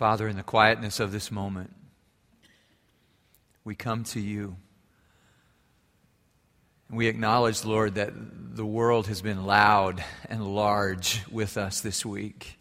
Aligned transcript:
Father, 0.00 0.28
in 0.28 0.36
the 0.36 0.42
quietness 0.42 0.98
of 0.98 1.12
this 1.12 1.30
moment, 1.30 1.76
we 3.64 3.74
come 3.74 4.02
to 4.04 4.18
you. 4.18 4.56
And 6.88 6.96
we 6.96 7.06
acknowledge, 7.06 7.66
Lord, 7.66 7.96
that 7.96 8.14
the 8.16 8.64
world 8.64 9.08
has 9.08 9.20
been 9.20 9.44
loud 9.44 10.02
and 10.30 10.54
large 10.54 11.22
with 11.30 11.58
us 11.58 11.82
this 11.82 12.06
week. 12.06 12.58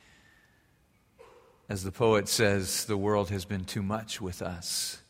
As 1.70 1.86
the 1.86 1.94
poet 1.94 2.28
says, 2.28 2.84
the 2.84 2.98
world 2.98 3.30
has 3.30 3.46
been 3.46 3.64
too 3.64 3.84
much 3.84 4.20
with 4.20 4.42
us. 4.42 5.02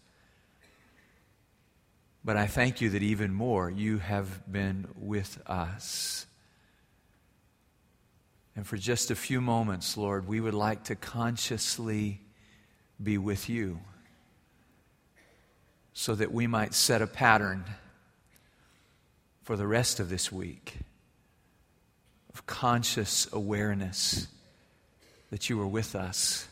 But 2.23 2.37
I 2.37 2.45
thank 2.45 2.79
you 2.79 2.91
that 2.91 3.01
even 3.01 3.33
more, 3.33 3.71
you 3.71 3.97
have 3.97 4.43
been 4.51 4.87
with 4.95 5.41
us. 5.47 6.27
And 8.59 8.67
for 8.67 8.75
just 8.75 9.09
a 9.09 9.15
few 9.15 9.39
moments, 9.39 9.95
Lord, 9.95 10.27
we 10.27 10.41
would 10.41 10.53
like 10.53 10.83
to 10.83 10.95
consciously 10.97 12.19
be 13.01 13.17
with 13.17 13.47
you 13.47 13.79
so 15.93 16.13
that 16.13 16.33
we 16.33 16.45
might 16.45 16.73
set 16.73 17.01
a 17.01 17.07
pattern 17.07 17.63
for 19.43 19.55
the 19.55 19.65
rest 19.65 20.01
of 20.01 20.09
this 20.09 20.29
week 20.29 20.73
of 22.33 22.45
conscious 22.47 23.31
awareness 23.31 24.27
that 25.29 25.49
you 25.49 25.61
are 25.61 25.65
with 25.65 25.95
us 25.95 26.45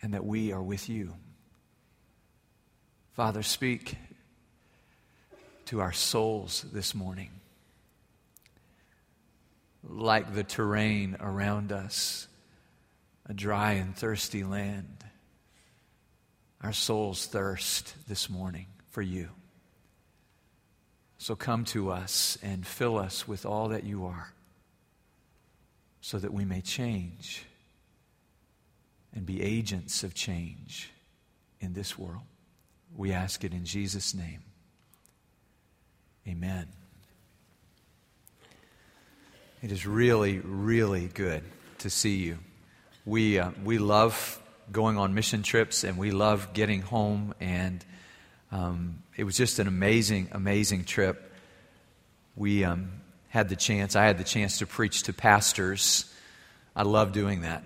and 0.00 0.14
that 0.14 0.24
we 0.24 0.52
are 0.52 0.62
with 0.62 0.88
you. 0.88 1.14
Father, 3.14 3.42
speak 3.42 3.96
to 5.64 5.80
our 5.80 5.92
souls 5.92 6.64
this 6.72 6.94
morning 6.94 7.30
like 9.88 10.34
the 10.34 10.44
terrain 10.44 11.16
around 11.20 11.72
us, 11.72 12.28
a 13.28 13.34
dry 13.34 13.72
and 13.72 13.96
thirsty 13.96 14.44
land. 14.44 15.04
Our 16.62 16.72
souls 16.72 17.26
thirst 17.26 17.94
this 18.08 18.28
morning 18.28 18.66
for 18.90 19.02
you. 19.02 19.28
So 21.18 21.34
come 21.34 21.64
to 21.66 21.90
us 21.90 22.38
and 22.42 22.66
fill 22.66 22.98
us 22.98 23.26
with 23.26 23.46
all 23.46 23.68
that 23.68 23.84
you 23.84 24.06
are 24.06 24.32
so 26.00 26.18
that 26.18 26.32
we 26.32 26.44
may 26.44 26.60
change 26.60 27.44
and 29.14 29.26
be 29.26 29.42
agents 29.42 30.04
of 30.04 30.14
change 30.14 30.90
in 31.60 31.72
this 31.72 31.98
world. 31.98 32.22
We 32.94 33.12
ask 33.12 33.44
it 33.44 33.52
in 33.52 33.64
Jesus' 33.64 34.14
name. 34.14 34.42
Amen. 36.28 36.68
It 39.66 39.72
is 39.72 39.84
really, 39.84 40.38
really 40.38 41.08
good 41.12 41.42
to 41.78 41.90
see 41.90 42.18
you. 42.18 42.38
We, 43.04 43.40
uh, 43.40 43.50
we 43.64 43.78
love 43.78 44.40
going 44.70 44.96
on 44.96 45.12
mission 45.12 45.42
trips 45.42 45.82
and 45.82 45.98
we 45.98 46.12
love 46.12 46.52
getting 46.52 46.82
home, 46.82 47.34
and 47.40 47.84
um, 48.52 49.02
it 49.16 49.24
was 49.24 49.36
just 49.36 49.58
an 49.58 49.66
amazing, 49.66 50.28
amazing 50.30 50.84
trip. 50.84 51.32
We 52.36 52.62
um, 52.62 52.92
had 53.26 53.48
the 53.48 53.56
chance, 53.56 53.96
I 53.96 54.04
had 54.04 54.18
the 54.18 54.24
chance 54.24 54.60
to 54.60 54.68
preach 54.68 55.02
to 55.02 55.12
pastors. 55.12 56.14
I 56.76 56.84
love 56.84 57.10
doing 57.10 57.40
that. 57.40 57.64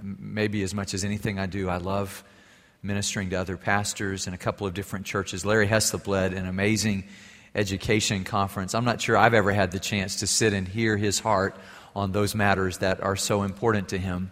Maybe 0.00 0.62
as 0.62 0.74
much 0.74 0.94
as 0.94 1.02
anything 1.02 1.40
I 1.40 1.46
do, 1.46 1.68
I 1.68 1.78
love 1.78 2.22
ministering 2.84 3.30
to 3.30 3.36
other 3.36 3.56
pastors 3.56 4.28
in 4.28 4.32
a 4.32 4.38
couple 4.38 4.64
of 4.64 4.74
different 4.74 5.06
churches. 5.06 5.44
Larry 5.44 5.66
Heslop 5.66 6.06
led 6.06 6.34
an 6.34 6.46
amazing 6.46 7.02
education 7.56 8.22
conference. 8.22 8.74
I'm 8.74 8.84
not 8.84 9.00
sure 9.00 9.16
I've 9.16 9.34
ever 9.34 9.50
had 9.50 9.72
the 9.72 9.80
chance 9.80 10.16
to 10.16 10.26
sit 10.26 10.52
and 10.52 10.68
hear 10.68 10.96
his 10.96 11.18
heart 11.18 11.56
on 11.96 12.12
those 12.12 12.34
matters 12.34 12.78
that 12.78 13.02
are 13.02 13.16
so 13.16 13.42
important 13.42 13.88
to 13.88 13.98
him. 13.98 14.30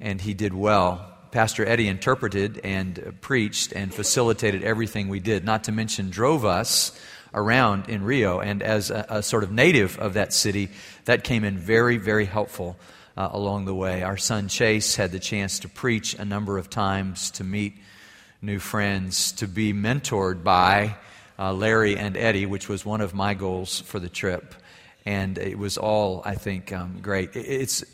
And 0.00 0.20
he 0.20 0.34
did 0.34 0.54
well. 0.54 1.08
Pastor 1.30 1.64
Eddie 1.64 1.88
interpreted 1.88 2.60
and 2.64 3.16
preached 3.20 3.72
and 3.72 3.94
facilitated 3.94 4.64
everything 4.64 5.08
we 5.08 5.20
did, 5.20 5.44
not 5.44 5.64
to 5.64 5.72
mention 5.72 6.10
drove 6.10 6.44
us 6.44 6.98
around 7.34 7.88
in 7.88 8.02
Rio. 8.02 8.40
And 8.40 8.62
as 8.62 8.90
a, 8.90 9.06
a 9.08 9.22
sort 9.22 9.44
of 9.44 9.52
native 9.52 9.98
of 9.98 10.14
that 10.14 10.32
city, 10.32 10.70
that 11.04 11.24
came 11.24 11.44
in 11.44 11.58
very, 11.58 11.98
very 11.98 12.24
helpful 12.24 12.76
uh, 13.16 13.28
along 13.32 13.66
the 13.66 13.74
way. 13.74 14.02
Our 14.02 14.16
son 14.16 14.48
Chase 14.48 14.96
had 14.96 15.12
the 15.12 15.18
chance 15.18 15.60
to 15.60 15.68
preach 15.68 16.14
a 16.14 16.24
number 16.24 16.58
of 16.58 16.70
times, 16.70 17.30
to 17.32 17.44
meet 17.44 17.74
new 18.40 18.58
friends, 18.58 19.32
to 19.32 19.46
be 19.46 19.72
mentored 19.72 20.42
by 20.42 20.96
uh, 21.38 21.52
Larry 21.52 21.96
and 21.96 22.16
Eddie, 22.16 22.46
which 22.46 22.68
was 22.68 22.84
one 22.84 23.00
of 23.00 23.14
my 23.14 23.34
goals 23.34 23.80
for 23.80 23.98
the 23.98 24.08
trip. 24.08 24.54
And 25.04 25.38
it 25.38 25.58
was 25.58 25.78
all, 25.78 26.22
I 26.24 26.36
think, 26.36 26.72
um, 26.72 27.00
great. 27.02 27.34
It's, 27.34 27.84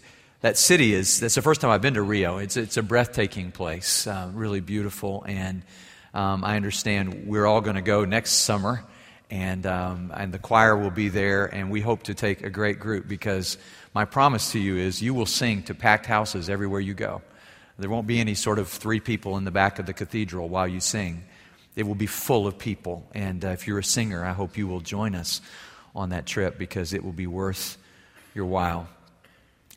that 0.41 0.57
city 0.57 0.95
is, 0.95 1.21
that's 1.21 1.35
the 1.35 1.43
first 1.43 1.61
time 1.61 1.71
I've 1.71 1.83
been 1.83 1.95
to 1.95 2.03
Rio. 2.03 2.39
It's, 2.39 2.57
it's 2.57 2.77
a 2.77 2.83
breathtaking 2.83 3.51
place, 3.51 4.07
uh, 4.07 4.31
really 4.35 4.61
beautiful. 4.61 5.25
And 5.27 5.63
um, 6.15 6.45
I 6.45 6.57
understand 6.57 7.27
we're 7.27 7.47
all 7.47 7.61
going 7.61 7.77
to 7.77 7.83
go 7.83 8.05
next 8.05 8.33
summer. 8.33 8.85
And, 9.31 9.67
um, 9.67 10.13
and 10.17 10.33
the 10.33 10.39
choir 10.39 10.75
will 10.75 10.91
be 10.91 11.11
there, 11.11 11.45
and 11.45 11.71
we 11.71 11.83
hope 11.83 12.05
to 12.05 12.15
take 12.15 12.43
a 12.45 12.49
great 12.49 12.81
group 12.81 13.07
because 13.07 13.59
my 13.95 14.07
promise 14.07 14.53
to 14.53 14.59
you 14.59 14.79
is 14.79 15.03
you 15.03 15.13
will 15.13 15.27
sing 15.27 15.65
to 15.65 15.75
packed 15.75 16.07
houses 16.07 16.49
everywhere 16.49 16.81
you 16.81 16.95
go. 16.95 17.21
There 17.79 17.91
won't 17.91 18.07
be 18.07 18.21
any 18.21 18.35
sort 18.35 18.59
of 18.59 18.69
three 18.69 19.01
people 19.01 19.37
in 19.37 19.45
the 19.45 19.51
back 19.51 19.79
of 19.79 19.85
the 19.85 19.93
cathedral 19.93 20.49
while 20.49 20.67
you 20.67 20.81
sing 20.81 21.25
it 21.79 21.87
will 21.87 21.95
be 21.95 22.07
full 22.07 22.49
of 22.49 22.59
people. 22.59 23.07
And 23.15 23.45
uh, 23.45 23.51
if 23.51 23.69
you're 23.69 23.79
a 23.79 23.85
singer, 23.85 24.25
I 24.25 24.33
hope 24.33 24.59
you 24.59 24.67
will 24.67 24.81
join 24.81 25.15
us 25.15 25.41
on 25.95 26.11
that 26.11 26.27
trip 26.27 26.59
because 26.59 26.93
it 26.93 27.05
will 27.05 27.13
be 27.13 27.29
worth 27.29 27.79
your 28.35 28.47
while. 28.47 28.89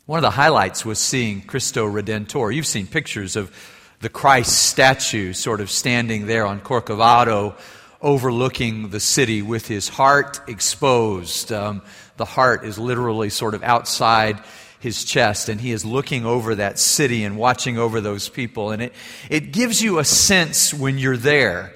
One 0.08 0.18
of 0.18 0.24
the 0.24 0.32
highlights 0.32 0.84
was 0.84 0.98
seeing 0.98 1.42
Cristo 1.44 1.86
Redentor. 1.88 2.56
You've 2.56 2.66
seen 2.66 2.88
pictures 2.88 3.36
of 3.36 3.56
the 4.00 4.10
Christ 4.10 4.66
statue 4.66 5.32
sort 5.34 5.62
of 5.62 5.70
standing 5.70 6.26
there 6.26 6.48
on 6.48 6.60
Corcovado, 6.60 7.56
overlooking 8.02 8.90
the 8.90 9.00
city 9.00 9.44
with 9.44 9.68
his 9.68 9.88
heart 9.88 10.42
exposed. 10.48 11.52
Um, 11.52 11.84
the 12.18 12.26
heart 12.26 12.66
is 12.66 12.80
literally 12.80 13.30
sort 13.30 13.54
of 13.54 13.62
outside 13.62 14.42
his 14.80 15.06
chest, 15.06 15.50
and 15.50 15.62
he 15.62 15.72
is 15.72 15.86
looking 15.86 16.26
over 16.26 16.56
that 16.56 16.80
city 16.80 17.24
and 17.24 17.38
watching 17.38 17.78
over 17.78 18.02
those 18.02 18.28
people. 18.28 18.72
And 18.72 18.82
it, 18.82 18.94
it 19.30 19.52
gives 19.52 19.84
you 19.84 20.00
a 20.00 20.04
sense 20.04 20.74
when 20.74 20.98
you're 20.98 21.16
there 21.16 21.76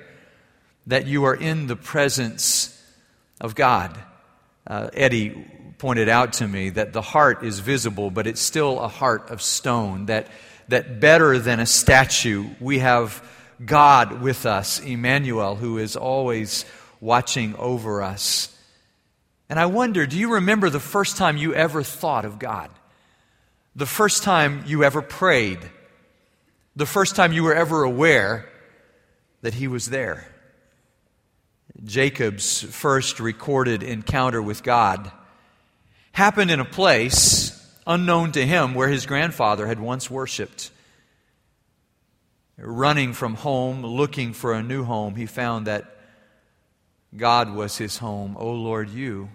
that 0.87 1.07
you 1.07 1.25
are 1.25 1.35
in 1.35 1.67
the 1.67 1.75
presence 1.75 2.71
of 3.41 3.55
God. 3.55 3.97
Uh, 4.67 4.89
Eddie 4.93 5.45
pointed 5.77 6.09
out 6.09 6.33
to 6.33 6.47
me 6.47 6.69
that 6.69 6.93
the 6.93 7.01
heart 7.01 7.43
is 7.43 7.59
visible, 7.59 8.09
but 8.09 8.27
it's 8.27 8.41
still 8.41 8.79
a 8.79 8.87
heart 8.87 9.29
of 9.29 9.41
stone. 9.41 10.05
That, 10.07 10.27
that 10.69 10.99
better 10.99 11.37
than 11.37 11.59
a 11.59 11.65
statue, 11.65 12.45
we 12.59 12.79
have 12.79 13.23
God 13.63 14.21
with 14.21 14.45
us, 14.45 14.79
Emmanuel, 14.79 15.55
who 15.55 15.77
is 15.77 15.95
always 15.95 16.65
watching 16.99 17.55
over 17.55 18.01
us. 18.01 18.51
And 19.49 19.59
I 19.59 19.67
wonder 19.67 20.05
do 20.07 20.17
you 20.17 20.33
remember 20.33 20.69
the 20.69 20.79
first 20.79 21.17
time 21.17 21.37
you 21.37 21.53
ever 21.53 21.83
thought 21.83 22.25
of 22.25 22.39
God? 22.39 22.71
The 23.75 23.85
first 23.85 24.23
time 24.23 24.63
you 24.65 24.83
ever 24.83 25.01
prayed? 25.01 25.59
The 26.75 26.85
first 26.85 27.15
time 27.15 27.31
you 27.31 27.43
were 27.43 27.53
ever 27.53 27.83
aware 27.83 28.49
that 29.41 29.53
He 29.53 29.67
was 29.67 29.89
there? 29.89 30.27
Jacob's 31.83 32.61
first 32.61 33.19
recorded 33.19 33.83
encounter 33.83 34.41
with 34.41 34.63
God 34.63 35.11
happened 36.13 36.49
in 36.49 36.59
a 36.59 36.65
place 36.65 37.51
unknown 37.85 38.31
to 38.31 38.45
him 38.45 38.73
where 38.73 38.87
his 38.87 39.05
grandfather 39.05 39.67
had 39.67 39.79
once 39.79 40.09
worshiped. 40.09 40.71
Running 42.57 43.11
from 43.11 43.35
home, 43.35 43.85
looking 43.85 44.31
for 44.31 44.53
a 44.53 44.63
new 44.63 44.83
home, 44.85 45.15
he 45.15 45.25
found 45.25 45.67
that 45.67 45.85
God 47.15 47.53
was 47.53 47.77
his 47.77 47.97
home. 47.97 48.37
O 48.39 48.47
oh 48.47 48.53
Lord, 48.53 48.89
you 48.89 49.29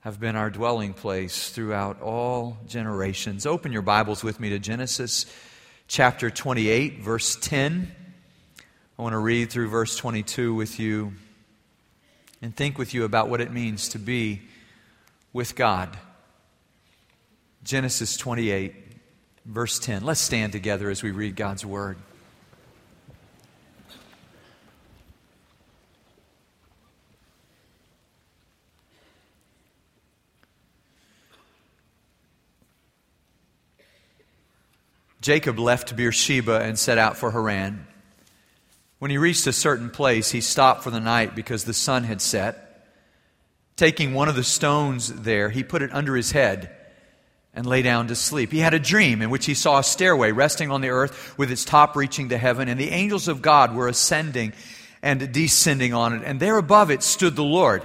have 0.00 0.20
been 0.20 0.36
our 0.36 0.50
dwelling 0.50 0.92
place 0.92 1.48
throughout 1.48 2.02
all 2.02 2.58
generations. 2.66 3.46
Open 3.46 3.72
your 3.72 3.82
Bibles 3.82 4.22
with 4.22 4.38
me 4.38 4.50
to 4.50 4.58
Genesis 4.58 5.24
chapter 5.88 6.30
28, 6.30 7.00
verse 7.00 7.36
10. 7.36 7.90
I 8.98 9.02
want 9.02 9.14
to 9.14 9.18
read 9.18 9.50
through 9.50 9.68
verse 9.68 9.96
22 9.96 10.54
with 10.54 10.78
you 10.78 11.14
and 12.42 12.54
think 12.54 12.76
with 12.76 12.92
you 12.92 13.04
about 13.04 13.28
what 13.28 13.40
it 13.40 13.52
means 13.52 13.88
to 13.90 13.98
be 13.98 14.42
with 15.32 15.54
God. 15.54 15.96
Genesis 17.62 18.16
28, 18.16 18.74
verse 19.46 19.78
10. 19.78 20.04
Let's 20.04 20.20
stand 20.20 20.50
together 20.50 20.90
as 20.90 21.04
we 21.04 21.12
read 21.12 21.36
God's 21.36 21.64
word. 21.64 21.96
Jacob 35.20 35.60
left 35.60 35.94
Beersheba 35.94 36.62
and 36.62 36.76
set 36.76 36.98
out 36.98 37.16
for 37.16 37.30
Haran. 37.30 37.86
When 39.02 39.10
he 39.10 39.18
reached 39.18 39.48
a 39.48 39.52
certain 39.52 39.90
place, 39.90 40.30
he 40.30 40.40
stopped 40.40 40.84
for 40.84 40.92
the 40.92 41.00
night 41.00 41.34
because 41.34 41.64
the 41.64 41.74
sun 41.74 42.04
had 42.04 42.20
set. 42.20 42.86
Taking 43.74 44.14
one 44.14 44.28
of 44.28 44.36
the 44.36 44.44
stones 44.44 45.12
there, 45.12 45.50
he 45.50 45.64
put 45.64 45.82
it 45.82 45.92
under 45.92 46.14
his 46.14 46.30
head 46.30 46.70
and 47.52 47.66
lay 47.66 47.82
down 47.82 48.06
to 48.06 48.14
sleep. 48.14 48.52
He 48.52 48.60
had 48.60 48.74
a 48.74 48.78
dream 48.78 49.20
in 49.20 49.28
which 49.28 49.44
he 49.44 49.54
saw 49.54 49.80
a 49.80 49.82
stairway 49.82 50.30
resting 50.30 50.70
on 50.70 50.82
the 50.82 50.90
earth 50.90 51.36
with 51.36 51.50
its 51.50 51.64
top 51.64 51.96
reaching 51.96 52.28
to 52.28 52.38
heaven, 52.38 52.68
and 52.68 52.78
the 52.78 52.90
angels 52.90 53.26
of 53.26 53.42
God 53.42 53.74
were 53.74 53.88
ascending 53.88 54.52
and 55.02 55.32
descending 55.32 55.92
on 55.92 56.12
it. 56.12 56.22
And 56.24 56.38
there 56.38 56.56
above 56.56 56.92
it 56.92 57.02
stood 57.02 57.34
the 57.34 57.42
Lord. 57.42 57.82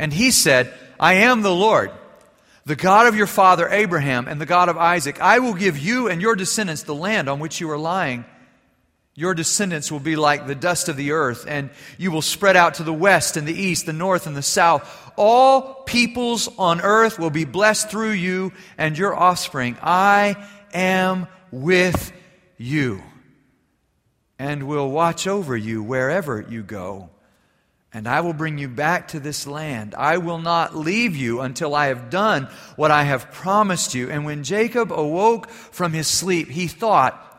And 0.00 0.12
he 0.12 0.32
said, 0.32 0.74
I 0.98 1.14
am 1.14 1.42
the 1.42 1.54
Lord, 1.54 1.92
the 2.64 2.74
God 2.74 3.06
of 3.06 3.14
your 3.14 3.28
father 3.28 3.68
Abraham 3.68 4.26
and 4.26 4.40
the 4.40 4.46
God 4.46 4.68
of 4.68 4.76
Isaac. 4.76 5.20
I 5.20 5.38
will 5.38 5.54
give 5.54 5.78
you 5.78 6.08
and 6.08 6.20
your 6.20 6.34
descendants 6.34 6.82
the 6.82 6.92
land 6.92 7.28
on 7.28 7.38
which 7.38 7.60
you 7.60 7.70
are 7.70 7.78
lying. 7.78 8.24
Your 9.22 9.34
descendants 9.34 9.92
will 9.92 10.00
be 10.00 10.16
like 10.16 10.48
the 10.48 10.56
dust 10.56 10.88
of 10.88 10.96
the 10.96 11.12
earth, 11.12 11.44
and 11.46 11.70
you 11.96 12.10
will 12.10 12.22
spread 12.22 12.56
out 12.56 12.74
to 12.74 12.82
the 12.82 12.92
west 12.92 13.36
and 13.36 13.46
the 13.46 13.54
east, 13.54 13.86
the 13.86 13.92
north 13.92 14.26
and 14.26 14.36
the 14.36 14.42
south. 14.42 15.12
All 15.16 15.84
peoples 15.84 16.48
on 16.58 16.80
earth 16.80 17.20
will 17.20 17.30
be 17.30 17.44
blessed 17.44 17.88
through 17.88 18.10
you 18.10 18.52
and 18.76 18.98
your 18.98 19.14
offspring. 19.14 19.76
I 19.80 20.44
am 20.74 21.28
with 21.52 22.12
you 22.58 23.00
and 24.40 24.66
will 24.66 24.90
watch 24.90 25.28
over 25.28 25.56
you 25.56 25.84
wherever 25.84 26.40
you 26.40 26.64
go. 26.64 27.08
And 27.94 28.08
I 28.08 28.22
will 28.22 28.32
bring 28.32 28.58
you 28.58 28.66
back 28.66 29.06
to 29.08 29.20
this 29.20 29.46
land. 29.46 29.94
I 29.94 30.16
will 30.16 30.38
not 30.40 30.74
leave 30.74 31.14
you 31.14 31.42
until 31.42 31.76
I 31.76 31.86
have 31.86 32.10
done 32.10 32.48
what 32.74 32.90
I 32.90 33.04
have 33.04 33.30
promised 33.30 33.94
you. 33.94 34.10
And 34.10 34.24
when 34.24 34.42
Jacob 34.42 34.90
awoke 34.90 35.48
from 35.48 35.92
his 35.92 36.08
sleep, 36.08 36.48
he 36.48 36.66
thought, 36.66 37.31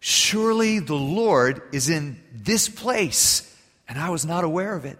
Surely 0.00 0.78
the 0.78 0.94
Lord 0.94 1.62
is 1.72 1.88
in 1.88 2.20
this 2.32 2.68
place, 2.68 3.54
and 3.88 3.98
I 3.98 4.10
was 4.10 4.24
not 4.24 4.44
aware 4.44 4.74
of 4.74 4.84
it. 4.84 4.98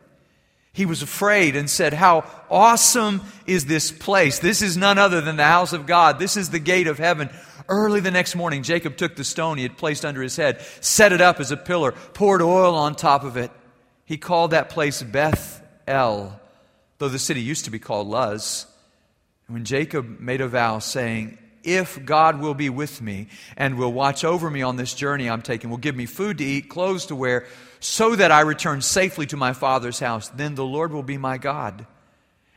He 0.73 0.85
was 0.85 1.01
afraid 1.01 1.57
and 1.57 1.71
said, 1.71 1.95
How 1.95 2.25
awesome 2.51 3.23
is 3.47 3.65
this 3.65 3.91
place! 3.91 4.41
This 4.41 4.61
is 4.61 4.77
none 4.77 4.99
other 4.99 5.23
than 5.23 5.37
the 5.37 5.45
house 5.45 5.73
of 5.73 5.87
God. 5.87 6.19
This 6.19 6.37
is 6.37 6.51
the 6.51 6.59
gate 6.59 6.87
of 6.87 6.99
heaven. 6.99 7.31
Early 7.69 8.01
the 8.01 8.11
next 8.11 8.37
morning, 8.37 8.63
Jacob 8.63 8.97
took 8.97 9.17
the 9.17 9.25
stone 9.25 9.57
he 9.57 9.63
had 9.63 9.79
placed 9.79 10.05
under 10.05 10.21
his 10.21 10.37
head, 10.37 10.61
set 10.83 11.13
it 11.13 11.23
up 11.23 11.41
as 11.41 11.51
a 11.51 11.57
pillar, 11.57 11.93
poured 11.93 12.43
oil 12.43 12.75
on 12.75 12.95
top 12.95 13.25
of 13.25 13.39
it. 13.39 13.51
He 14.05 14.19
called 14.19 14.51
that 14.51 14.69
place 14.69 15.03
Beth 15.03 15.63
El, 15.87 16.39
though 16.99 17.09
the 17.09 17.19
city 17.19 17.41
used 17.41 17.65
to 17.65 17.71
be 17.71 17.79
called 17.79 18.07
Luz. 18.07 18.67
And 19.47 19.55
when 19.55 19.65
Jacob 19.65 20.21
made 20.21 20.43
a 20.43 20.49
vow, 20.49 20.79
saying, 20.79 21.39
if 21.67 22.03
God 22.05 22.41
will 22.41 22.55
be 22.55 22.71
with 22.71 23.03
me 23.03 23.27
and 23.57 23.77
will 23.77 23.93
watch 23.93 24.25
over 24.25 24.49
me 24.49 24.63
on 24.63 24.77
this 24.77 24.95
journey 24.95 25.29
I'm 25.29 25.43
taking, 25.43 25.69
will 25.69 25.77
give 25.77 25.97
me 25.97 26.07
food 26.07 26.39
to 26.39 26.45
eat, 26.45 26.71
clothes 26.71 27.07
to 27.07 27.17
wear, 27.17 27.47
so 27.81 28.17
that 28.17 28.31
I 28.31 28.41
return 28.41 28.81
safely 28.81 29.27
to 29.27 29.37
my 29.37 29.53
Father's 29.53 29.99
house, 29.99 30.29
then 30.29 30.55
the 30.55 30.65
Lord 30.65 30.93
will 30.93 31.03
be 31.03 31.19
my 31.19 31.37
God. 31.37 31.87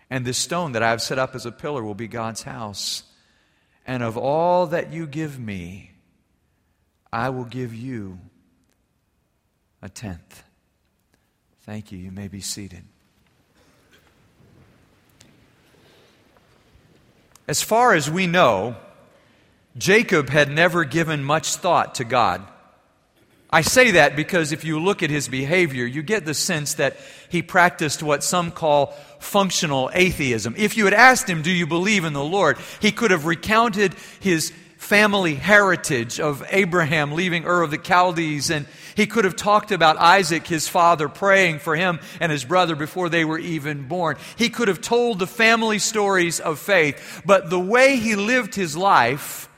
And 0.09 0.25
this 0.25 0.37
stone 0.37 0.71
that 0.71 0.83
I 0.83 0.91
have 0.91 1.01
set 1.01 1.19
up 1.19 1.35
as 1.35 1.45
a 1.45 1.51
pillar 1.51 1.83
will 1.83 1.95
be 1.95 2.07
God's 2.07 2.43
house. 2.43 3.03
And 3.85 4.03
of 4.03 4.17
all 4.17 4.67
that 4.67 4.93
you 4.93 5.07
give 5.07 5.39
me, 5.39 5.91
I 7.11 7.29
will 7.29 7.45
give 7.45 7.73
you 7.73 8.19
a 9.81 9.89
tenth. 9.89 10.43
Thank 11.61 11.91
you. 11.91 11.97
You 11.97 12.11
may 12.11 12.27
be 12.27 12.41
seated. 12.41 12.83
As 17.47 17.63
far 17.63 17.93
as 17.93 18.11
we 18.11 18.27
know, 18.27 18.75
Jacob 19.77 20.29
had 20.29 20.49
never 20.49 20.83
given 20.83 21.23
much 21.23 21.55
thought 21.55 21.95
to 21.95 22.03
God. 22.03 22.45
I 23.51 23.61
say 23.61 23.91
that 23.91 24.15
because 24.15 24.51
if 24.51 24.63
you 24.63 24.79
look 24.79 25.01
at 25.01 25.09
his 25.09 25.27
behavior, 25.27 25.85
you 25.85 26.03
get 26.03 26.23
the 26.23 26.35
sense 26.35 26.75
that 26.75 26.97
he 27.29 27.41
practiced 27.41 28.03
what 28.03 28.23
some 28.23 28.51
call 28.51 28.87
functional 29.19 29.89
atheism. 29.93 30.53
If 30.55 30.77
you 30.77 30.85
had 30.85 30.93
asked 30.93 31.27
him, 31.27 31.41
Do 31.41 31.49
you 31.49 31.65
believe 31.65 32.05
in 32.05 32.13
the 32.13 32.23
Lord? 32.23 32.57
he 32.79 32.91
could 32.91 33.09
have 33.09 33.25
recounted 33.25 33.95
his 34.19 34.53
family 34.77 35.35
heritage 35.35 36.19
of 36.19 36.43
Abraham 36.51 37.11
leaving 37.11 37.43
Ur 37.45 37.63
of 37.63 37.71
the 37.71 37.77
Chaldees, 37.77 38.49
and 38.49 38.65
he 38.95 39.07
could 39.07 39.25
have 39.25 39.35
talked 39.35 39.71
about 39.71 39.97
Isaac, 39.97 40.47
his 40.47 40.69
father, 40.69 41.09
praying 41.09 41.59
for 41.59 41.75
him 41.75 41.99
and 42.21 42.31
his 42.31 42.45
brother 42.45 42.75
before 42.75 43.09
they 43.09 43.25
were 43.25 43.39
even 43.39 43.87
born. 43.87 44.17
He 44.37 44.49
could 44.49 44.67
have 44.67 44.79
told 44.79 45.19
the 45.19 45.27
family 45.27 45.79
stories 45.79 46.39
of 46.39 46.59
faith, 46.59 47.21
but 47.25 47.49
the 47.49 47.59
way 47.59 47.97
he 47.97 48.15
lived 48.15 48.55
his 48.55 48.77
life, 48.77 49.48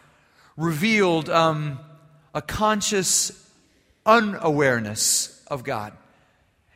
revealed 0.61 1.29
um, 1.29 1.79
a 2.33 2.41
conscious 2.41 3.31
unawareness 4.05 5.43
of 5.47 5.63
God. 5.63 5.93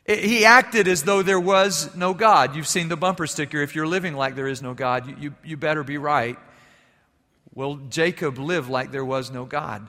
He 0.07 0.45
acted 0.45 0.87
as 0.87 1.03
though 1.03 1.23
there 1.23 1.39
was 1.39 1.95
no 1.95 2.13
God. 2.13 2.55
You've 2.55 2.67
seen 2.67 2.89
the 2.89 2.97
bumper 2.97 3.25
sticker 3.25 3.61
if 3.61 3.73
you're 3.73 3.87
living 3.87 4.13
like 4.13 4.35
there 4.35 4.47
is 4.47 4.61
no 4.61 4.73
God, 4.73 5.07
you, 5.07 5.15
you, 5.19 5.35
you 5.43 5.57
better 5.57 5.83
be 5.83 5.97
right. 5.97 6.37
Well, 7.55 7.75
Jacob 7.89 8.37
lived 8.37 8.69
like 8.69 8.91
there 8.91 9.05
was 9.05 9.31
no 9.31 9.45
God 9.45 9.87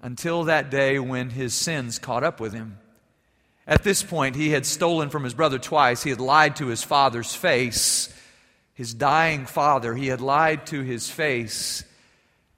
until 0.00 0.44
that 0.44 0.70
day 0.70 0.98
when 0.98 1.30
his 1.30 1.54
sins 1.54 1.98
caught 1.98 2.22
up 2.22 2.38
with 2.38 2.52
him. 2.52 2.78
At 3.66 3.82
this 3.82 4.04
point, 4.04 4.36
he 4.36 4.50
had 4.50 4.64
stolen 4.64 5.10
from 5.10 5.24
his 5.24 5.34
brother 5.34 5.58
twice. 5.58 6.04
He 6.04 6.10
had 6.10 6.20
lied 6.20 6.56
to 6.56 6.66
his 6.66 6.84
father's 6.84 7.34
face, 7.34 8.14
his 8.74 8.94
dying 8.94 9.46
father. 9.46 9.94
He 9.94 10.06
had 10.06 10.20
lied 10.20 10.66
to 10.66 10.82
his 10.82 11.10
face. 11.10 11.82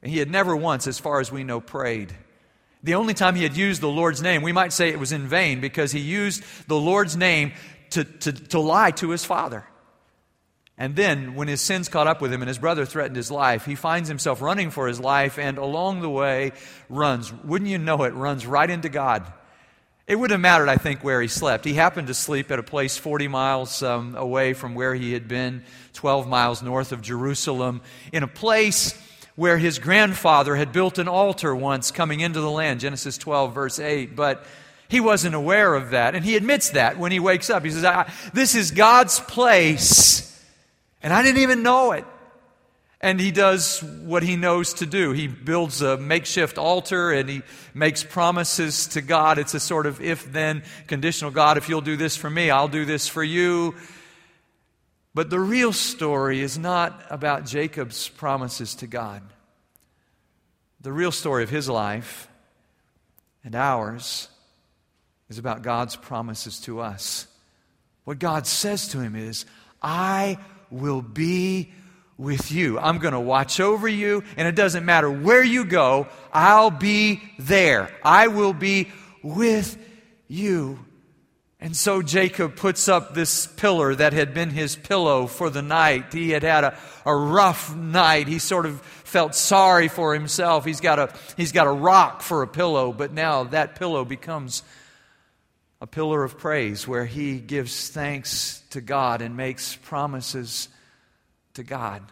And 0.02 0.12
he 0.12 0.18
had 0.18 0.30
never 0.30 0.54
once, 0.54 0.86
as 0.86 0.98
far 0.98 1.20
as 1.20 1.32
we 1.32 1.44
know, 1.44 1.60
prayed. 1.60 2.14
The 2.82 2.94
only 2.94 3.14
time 3.14 3.34
he 3.34 3.42
had 3.42 3.56
used 3.56 3.80
the 3.80 3.88
Lord's 3.88 4.22
name, 4.22 4.42
we 4.42 4.52
might 4.52 4.72
say 4.72 4.88
it 4.88 5.00
was 5.00 5.12
in 5.12 5.26
vain 5.26 5.60
because 5.60 5.90
he 5.90 5.98
used 5.98 6.44
the 6.68 6.78
Lord's 6.78 7.16
name 7.16 7.52
to, 7.90 8.04
to, 8.04 8.32
to 8.32 8.60
lie 8.60 8.92
to 8.92 9.10
his 9.10 9.24
father. 9.24 9.64
And 10.80 10.94
then, 10.94 11.34
when 11.34 11.48
his 11.48 11.60
sins 11.60 11.88
caught 11.88 12.06
up 12.06 12.20
with 12.20 12.32
him 12.32 12.40
and 12.40 12.48
his 12.48 12.58
brother 12.58 12.86
threatened 12.86 13.16
his 13.16 13.32
life, 13.32 13.64
he 13.64 13.74
finds 13.74 14.08
himself 14.08 14.40
running 14.40 14.70
for 14.70 14.86
his 14.86 15.00
life 15.00 15.36
and 15.36 15.58
along 15.58 16.02
the 16.02 16.10
way 16.10 16.52
runs. 16.88 17.32
Wouldn't 17.32 17.68
you 17.68 17.78
know 17.78 18.04
it, 18.04 18.14
runs 18.14 18.46
right 18.46 18.70
into 18.70 18.88
God. 18.88 19.32
It 20.06 20.14
wouldn't 20.14 20.36
have 20.36 20.40
mattered, 20.40 20.68
I 20.68 20.76
think, 20.76 21.02
where 21.02 21.20
he 21.20 21.26
slept. 21.26 21.64
He 21.64 21.74
happened 21.74 22.06
to 22.06 22.14
sleep 22.14 22.52
at 22.52 22.60
a 22.60 22.62
place 22.62 22.96
40 22.96 23.26
miles 23.26 23.82
um, 23.82 24.14
away 24.14 24.54
from 24.54 24.76
where 24.76 24.94
he 24.94 25.12
had 25.12 25.26
been, 25.26 25.64
12 25.94 26.28
miles 26.28 26.62
north 26.62 26.92
of 26.92 27.02
Jerusalem, 27.02 27.82
in 28.12 28.22
a 28.22 28.28
place 28.28 28.96
where 29.38 29.58
his 29.58 29.78
grandfather 29.78 30.56
had 30.56 30.72
built 30.72 30.98
an 30.98 31.06
altar 31.06 31.54
once 31.54 31.92
coming 31.92 32.18
into 32.18 32.40
the 32.40 32.50
land, 32.50 32.80
Genesis 32.80 33.16
12, 33.16 33.54
verse 33.54 33.78
8. 33.78 34.16
But 34.16 34.44
he 34.88 34.98
wasn't 34.98 35.36
aware 35.36 35.76
of 35.76 35.90
that. 35.90 36.16
And 36.16 36.24
he 36.24 36.36
admits 36.36 36.70
that 36.70 36.98
when 36.98 37.12
he 37.12 37.20
wakes 37.20 37.48
up. 37.48 37.64
He 37.64 37.70
says, 37.70 37.84
This 38.34 38.56
is 38.56 38.72
God's 38.72 39.20
place, 39.20 40.44
and 41.04 41.12
I 41.12 41.22
didn't 41.22 41.40
even 41.42 41.62
know 41.62 41.92
it. 41.92 42.04
And 43.00 43.20
he 43.20 43.30
does 43.30 43.80
what 44.02 44.24
he 44.24 44.34
knows 44.34 44.74
to 44.74 44.86
do. 44.86 45.12
He 45.12 45.28
builds 45.28 45.82
a 45.82 45.96
makeshift 45.96 46.58
altar 46.58 47.12
and 47.12 47.28
he 47.28 47.42
makes 47.72 48.02
promises 48.02 48.88
to 48.88 49.00
God. 49.00 49.38
It's 49.38 49.54
a 49.54 49.60
sort 49.60 49.86
of 49.86 50.00
if 50.00 50.32
then 50.32 50.64
conditional 50.88 51.30
God, 51.30 51.58
if 51.58 51.68
you'll 51.68 51.80
do 51.80 51.96
this 51.96 52.16
for 52.16 52.28
me, 52.28 52.50
I'll 52.50 52.66
do 52.66 52.84
this 52.84 53.06
for 53.06 53.22
you. 53.22 53.76
But 55.18 55.30
the 55.30 55.40
real 55.40 55.72
story 55.72 56.42
is 56.42 56.56
not 56.56 57.04
about 57.10 57.44
Jacob's 57.44 58.08
promises 58.08 58.76
to 58.76 58.86
God. 58.86 59.20
The 60.80 60.92
real 60.92 61.10
story 61.10 61.42
of 61.42 61.50
his 61.50 61.68
life 61.68 62.28
and 63.42 63.56
ours 63.56 64.28
is 65.28 65.38
about 65.38 65.62
God's 65.62 65.96
promises 65.96 66.60
to 66.60 66.78
us. 66.78 67.26
What 68.04 68.20
God 68.20 68.46
says 68.46 68.86
to 68.90 69.00
him 69.00 69.16
is, 69.16 69.44
I 69.82 70.38
will 70.70 71.02
be 71.02 71.72
with 72.16 72.52
you. 72.52 72.78
I'm 72.78 72.98
going 72.98 73.12
to 73.12 73.18
watch 73.18 73.58
over 73.58 73.88
you, 73.88 74.22
and 74.36 74.46
it 74.46 74.54
doesn't 74.54 74.84
matter 74.84 75.10
where 75.10 75.42
you 75.42 75.64
go, 75.64 76.06
I'll 76.32 76.70
be 76.70 77.20
there. 77.40 77.90
I 78.04 78.28
will 78.28 78.52
be 78.52 78.92
with 79.24 79.76
you. 80.28 80.78
And 81.60 81.76
so 81.76 82.02
Jacob 82.02 82.54
puts 82.54 82.86
up 82.86 83.14
this 83.14 83.46
pillar 83.46 83.92
that 83.94 84.12
had 84.12 84.32
been 84.32 84.50
his 84.50 84.76
pillow 84.76 85.26
for 85.26 85.50
the 85.50 85.62
night. 85.62 86.12
He 86.12 86.30
had 86.30 86.44
had 86.44 86.62
a, 86.62 86.78
a 87.04 87.14
rough 87.14 87.74
night. 87.74 88.28
He 88.28 88.38
sort 88.38 88.64
of 88.64 88.80
felt 88.80 89.34
sorry 89.34 89.88
for 89.88 90.14
himself. 90.14 90.64
He's 90.64 90.80
got, 90.80 91.00
a, 91.00 91.12
he's 91.36 91.50
got 91.50 91.66
a 91.66 91.72
rock 91.72 92.22
for 92.22 92.42
a 92.42 92.46
pillow, 92.46 92.92
but 92.92 93.12
now 93.12 93.42
that 93.44 93.74
pillow 93.74 94.04
becomes 94.04 94.62
a 95.80 95.86
pillar 95.86 96.22
of 96.22 96.38
praise 96.38 96.86
where 96.86 97.06
he 97.06 97.40
gives 97.40 97.88
thanks 97.88 98.62
to 98.70 98.80
God 98.80 99.20
and 99.20 99.36
makes 99.36 99.74
promises 99.74 100.68
to 101.54 101.64
God. 101.64 102.02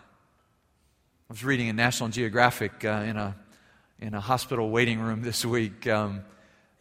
I 1.28 1.32
was 1.32 1.44
reading 1.44 1.68
in 1.68 1.76
National 1.76 2.08
Geographic 2.08 2.84
uh, 2.84 3.04
in, 3.06 3.16
a, 3.16 3.36
in 4.00 4.14
a 4.14 4.20
hospital 4.20 4.70
waiting 4.70 4.98
room 4.98 5.22
this 5.22 5.44
week. 5.44 5.86
Um, 5.86 6.24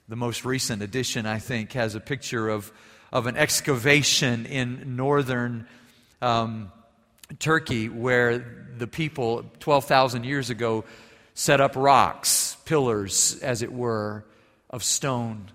the 0.08 0.16
most 0.16 0.46
recent 0.46 0.82
edition, 0.82 1.26
I 1.26 1.40
think, 1.40 1.74
has 1.74 1.96
a 1.96 2.00
picture 2.00 2.50
of, 2.50 2.72
of 3.12 3.26
an 3.26 3.38
excavation 3.38 4.46
in 4.46 4.96
northern 4.96 5.68
um, 6.22 6.72
Turkey 7.40 7.90
where 7.90 8.68
the 8.78 8.88
people 8.88 9.46
12,000 9.60 10.24
years 10.24 10.50
ago 10.50 10.86
set 11.34 11.60
up 11.60 11.76
rocks, 11.76 12.56
pillars, 12.66 13.40
as 13.42 13.62
it 13.62 13.74
were, 13.74 14.26
of 14.70 14.84
stone 14.84 15.50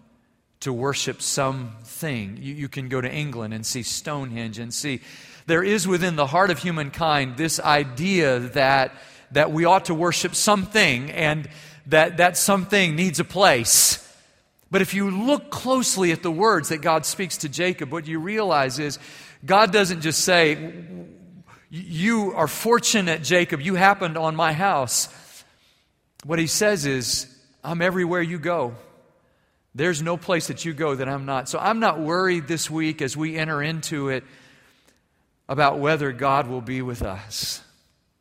to 0.60 0.72
worship 0.72 1.22
something. 1.22 2.36
You, 2.40 2.54
you 2.54 2.68
can 2.68 2.88
go 2.88 3.00
to 3.00 3.10
England 3.10 3.54
and 3.54 3.64
see 3.64 3.82
Stonehenge 3.82 4.58
and 4.58 4.74
see 4.74 5.00
there 5.46 5.62
is 5.62 5.86
within 5.86 6.16
the 6.16 6.26
heart 6.26 6.50
of 6.50 6.58
humankind 6.58 7.36
this 7.36 7.60
idea 7.60 8.40
that, 8.40 8.92
that 9.30 9.52
we 9.52 9.64
ought 9.64 9.86
to 9.86 9.94
worship 9.94 10.34
something 10.34 11.10
and 11.10 11.48
that 11.86 12.18
that 12.18 12.36
something 12.36 12.94
needs 12.94 13.20
a 13.20 13.24
place. 13.24 14.06
But 14.70 14.82
if 14.82 14.94
you 14.94 15.10
look 15.10 15.50
closely 15.50 16.12
at 16.12 16.22
the 16.22 16.30
words 16.30 16.68
that 16.68 16.78
God 16.78 17.04
speaks 17.04 17.38
to 17.38 17.48
Jacob, 17.48 17.90
what 17.92 18.06
you 18.06 18.20
realize 18.20 18.78
is 18.78 18.98
God 19.44 19.72
doesn't 19.72 20.02
just 20.02 20.24
say, 20.24 20.84
You 21.70 22.32
are 22.34 22.46
fortunate, 22.46 23.22
Jacob, 23.22 23.60
you 23.60 23.74
happened 23.74 24.16
on 24.16 24.36
my 24.36 24.52
house. 24.52 25.08
What 26.24 26.38
he 26.38 26.46
says 26.46 26.86
is, 26.86 27.26
I'm 27.64 27.82
everywhere 27.82 28.22
you 28.22 28.38
go. 28.38 28.74
There's 29.74 30.02
no 30.02 30.16
place 30.16 30.48
that 30.48 30.64
you 30.64 30.72
go 30.72 30.94
that 30.94 31.08
I'm 31.08 31.26
not. 31.26 31.48
So 31.48 31.58
I'm 31.58 31.80
not 31.80 32.00
worried 32.00 32.48
this 32.48 32.68
week 32.68 33.02
as 33.02 33.16
we 33.16 33.36
enter 33.36 33.62
into 33.62 34.08
it 34.08 34.24
about 35.48 35.78
whether 35.78 36.12
God 36.12 36.48
will 36.48 36.60
be 36.60 36.82
with 36.82 37.02
us. 37.02 37.62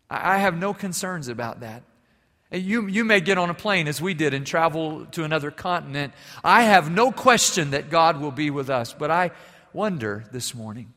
I 0.10 0.40
have 0.40 0.58
no 0.58 0.74
concerns 0.74 1.28
about 1.28 1.60
that. 1.60 1.84
You, 2.52 2.88
you 2.88 3.06
may 3.06 3.22
get 3.22 3.38
on 3.38 3.50
a 3.52 3.54
plane 3.54 3.88
as 3.88 4.02
we 4.02 4.16
did 4.16 4.34
and 4.34 4.46
travel 4.46 5.06
to 5.12 5.24
another 5.24 5.52
continent. 5.52 6.14
I 6.44 6.64
have 6.64 6.90
no 6.90 7.12
question 7.12 7.72
that 7.72 7.92
God 7.92 8.20
will 8.20 8.32
be 8.32 8.50
with 8.50 8.70
us, 8.72 8.94
but 8.94 9.12
I 9.12 9.32
wonder 9.72 10.24
this 10.32 10.56
morning 10.56 10.92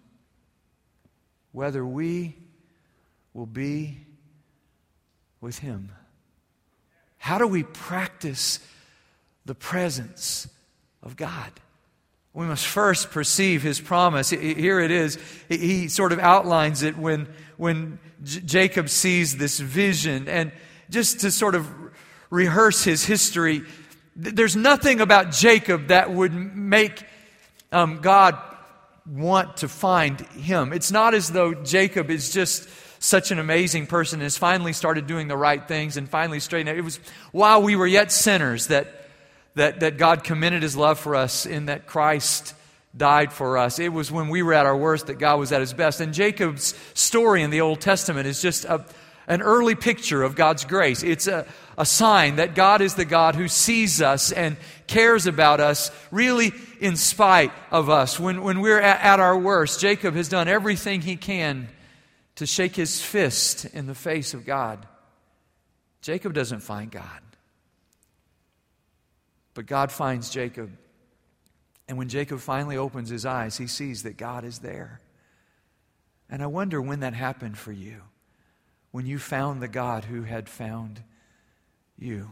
whether 1.52 1.84
we 1.84 2.36
will 3.34 3.46
be 3.46 3.98
with 5.42 5.58
Him. 5.58 5.90
How 7.18 7.36
do 7.36 7.46
we 7.46 7.62
practice 7.62 8.58
the 9.44 9.54
presence 9.54 10.48
of 11.02 11.16
God? 11.16 11.52
We 12.34 12.46
must 12.46 12.66
first 12.66 13.10
perceive 13.10 13.62
his 13.62 13.78
promise. 13.78 14.30
Here 14.30 14.80
it 14.80 14.90
is. 14.90 15.18
He 15.50 15.88
sort 15.88 16.12
of 16.12 16.18
outlines 16.18 16.82
it 16.82 16.96
when, 16.96 17.28
when 17.58 17.98
Jacob 18.24 18.88
sees 18.88 19.36
this 19.36 19.60
vision. 19.60 20.28
And 20.28 20.50
just 20.92 21.20
to 21.20 21.30
sort 21.30 21.54
of 21.54 21.68
rehearse 22.30 22.84
his 22.84 23.04
history, 23.04 23.62
there's 24.14 24.54
nothing 24.54 25.00
about 25.00 25.32
Jacob 25.32 25.88
that 25.88 26.12
would 26.12 26.32
make 26.32 27.04
um, 27.72 28.00
God 28.00 28.38
want 29.06 29.58
to 29.58 29.68
find 29.68 30.20
him. 30.20 30.72
It's 30.72 30.92
not 30.92 31.14
as 31.14 31.28
though 31.28 31.54
Jacob 31.54 32.10
is 32.10 32.32
just 32.32 32.68
such 33.02 33.32
an 33.32 33.38
amazing 33.38 33.86
person 33.86 34.20
and 34.20 34.24
has 34.24 34.38
finally 34.38 34.72
started 34.72 35.06
doing 35.06 35.26
the 35.26 35.36
right 35.36 35.66
things 35.66 35.96
and 35.96 36.08
finally 36.08 36.38
straightened 36.38 36.68
out. 36.68 36.76
It 36.76 36.82
was 36.82 37.00
while 37.32 37.62
we 37.62 37.74
were 37.74 37.86
yet 37.86 38.12
sinners 38.12 38.68
that, 38.68 39.08
that, 39.54 39.80
that 39.80 39.96
God 39.96 40.22
commended 40.22 40.62
his 40.62 40.76
love 40.76 41.00
for 41.00 41.16
us 41.16 41.46
in 41.46 41.66
that 41.66 41.86
Christ 41.86 42.54
died 42.96 43.32
for 43.32 43.58
us. 43.58 43.78
It 43.78 43.92
was 43.92 44.12
when 44.12 44.28
we 44.28 44.42
were 44.42 44.54
at 44.54 44.66
our 44.66 44.76
worst 44.76 45.06
that 45.06 45.14
God 45.14 45.40
was 45.40 45.50
at 45.50 45.60
his 45.60 45.72
best. 45.72 46.00
And 46.00 46.14
Jacob's 46.14 46.74
story 46.94 47.42
in 47.42 47.50
the 47.50 47.62
Old 47.62 47.80
Testament 47.80 48.26
is 48.26 48.40
just 48.40 48.66
a, 48.66 48.84
an 49.26 49.42
early 49.42 49.74
picture 49.74 50.22
of 50.22 50.34
God's 50.34 50.64
grace. 50.64 51.02
It's 51.02 51.26
a, 51.26 51.46
a 51.78 51.86
sign 51.86 52.36
that 52.36 52.54
God 52.54 52.80
is 52.80 52.94
the 52.94 53.04
God 53.04 53.34
who 53.34 53.48
sees 53.48 54.02
us 54.02 54.32
and 54.32 54.56
cares 54.86 55.26
about 55.26 55.60
us, 55.60 55.90
really 56.10 56.52
in 56.80 56.96
spite 56.96 57.52
of 57.70 57.88
us. 57.88 58.18
When, 58.18 58.42
when 58.42 58.60
we're 58.60 58.80
at, 58.80 59.00
at 59.00 59.20
our 59.20 59.38
worst, 59.38 59.80
Jacob 59.80 60.14
has 60.14 60.28
done 60.28 60.48
everything 60.48 61.00
he 61.00 61.16
can 61.16 61.68
to 62.36 62.46
shake 62.46 62.76
his 62.76 63.00
fist 63.00 63.64
in 63.66 63.86
the 63.86 63.94
face 63.94 64.34
of 64.34 64.44
God. 64.44 64.86
Jacob 66.00 66.34
doesn't 66.34 66.60
find 66.60 66.90
God, 66.90 67.20
but 69.54 69.66
God 69.66 69.92
finds 69.92 70.30
Jacob. 70.30 70.70
And 71.86 71.96
when 71.98 72.08
Jacob 72.08 72.40
finally 72.40 72.76
opens 72.76 73.08
his 73.08 73.24
eyes, 73.26 73.56
he 73.56 73.66
sees 73.66 74.02
that 74.02 74.16
God 74.16 74.44
is 74.44 74.60
there. 74.60 75.00
And 76.28 76.42
I 76.42 76.46
wonder 76.46 76.80
when 76.80 77.00
that 77.00 77.14
happened 77.14 77.58
for 77.58 77.70
you 77.70 78.00
when 78.92 79.06
you 79.06 79.18
found 79.18 79.60
the 79.60 79.68
God 79.68 80.04
who 80.04 80.22
had 80.22 80.48
found 80.48 81.02
you. 81.98 82.30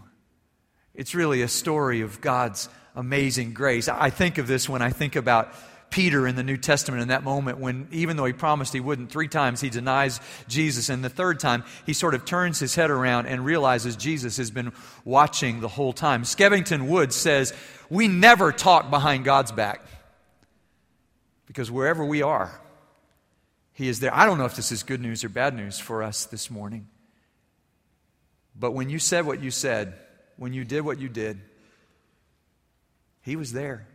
It's 0.94 1.14
really 1.14 1.42
a 1.42 1.48
story 1.48 2.02
of 2.02 2.20
God's 2.20 2.68
amazing 2.94 3.54
grace. 3.54 3.88
I 3.88 4.10
think 4.10 4.38
of 4.38 4.46
this 4.46 4.68
when 4.68 4.82
I 4.82 4.90
think 4.90 5.16
about 5.16 5.52
Peter 5.90 6.26
in 6.26 6.36
the 6.36 6.42
New 6.42 6.56
Testament 6.56 7.02
in 7.02 7.08
that 7.08 7.24
moment 7.24 7.58
when, 7.58 7.88
even 7.90 8.16
though 8.16 8.24
he 8.24 8.32
promised 8.32 8.72
he 8.72 8.80
wouldn't 8.80 9.10
three 9.10 9.26
times, 9.26 9.60
he 9.60 9.70
denies 9.70 10.20
Jesus. 10.48 10.88
And 10.88 11.04
the 11.04 11.08
third 11.08 11.40
time, 11.40 11.64
he 11.84 11.92
sort 11.92 12.14
of 12.14 12.24
turns 12.24 12.60
his 12.60 12.74
head 12.74 12.90
around 12.90 13.26
and 13.26 13.44
realizes 13.44 13.96
Jesus 13.96 14.36
has 14.36 14.50
been 14.50 14.72
watching 15.04 15.60
the 15.60 15.68
whole 15.68 15.92
time. 15.92 16.22
Skevington 16.22 16.86
Woods 16.86 17.16
says, 17.16 17.52
We 17.88 18.06
never 18.06 18.52
talk 18.52 18.90
behind 18.90 19.24
God's 19.24 19.52
back 19.52 19.84
because 21.46 21.70
wherever 21.70 22.04
we 22.04 22.22
are, 22.22 22.60
he 23.72 23.88
is 23.88 24.00
there. 24.00 24.14
I 24.14 24.26
don't 24.26 24.38
know 24.38 24.44
if 24.44 24.56
this 24.56 24.72
is 24.72 24.82
good 24.82 25.00
news 25.00 25.24
or 25.24 25.28
bad 25.28 25.54
news 25.54 25.78
for 25.78 26.02
us 26.02 26.24
this 26.26 26.50
morning. 26.50 26.88
But 28.54 28.72
when 28.72 28.90
you 28.90 28.98
said 28.98 29.26
what 29.26 29.42
you 29.42 29.50
said, 29.50 29.94
when 30.36 30.52
you 30.52 30.64
did 30.64 30.82
what 30.82 30.98
you 30.98 31.08
did, 31.08 31.40
He 33.22 33.36
was 33.36 33.52
there. 33.52 33.86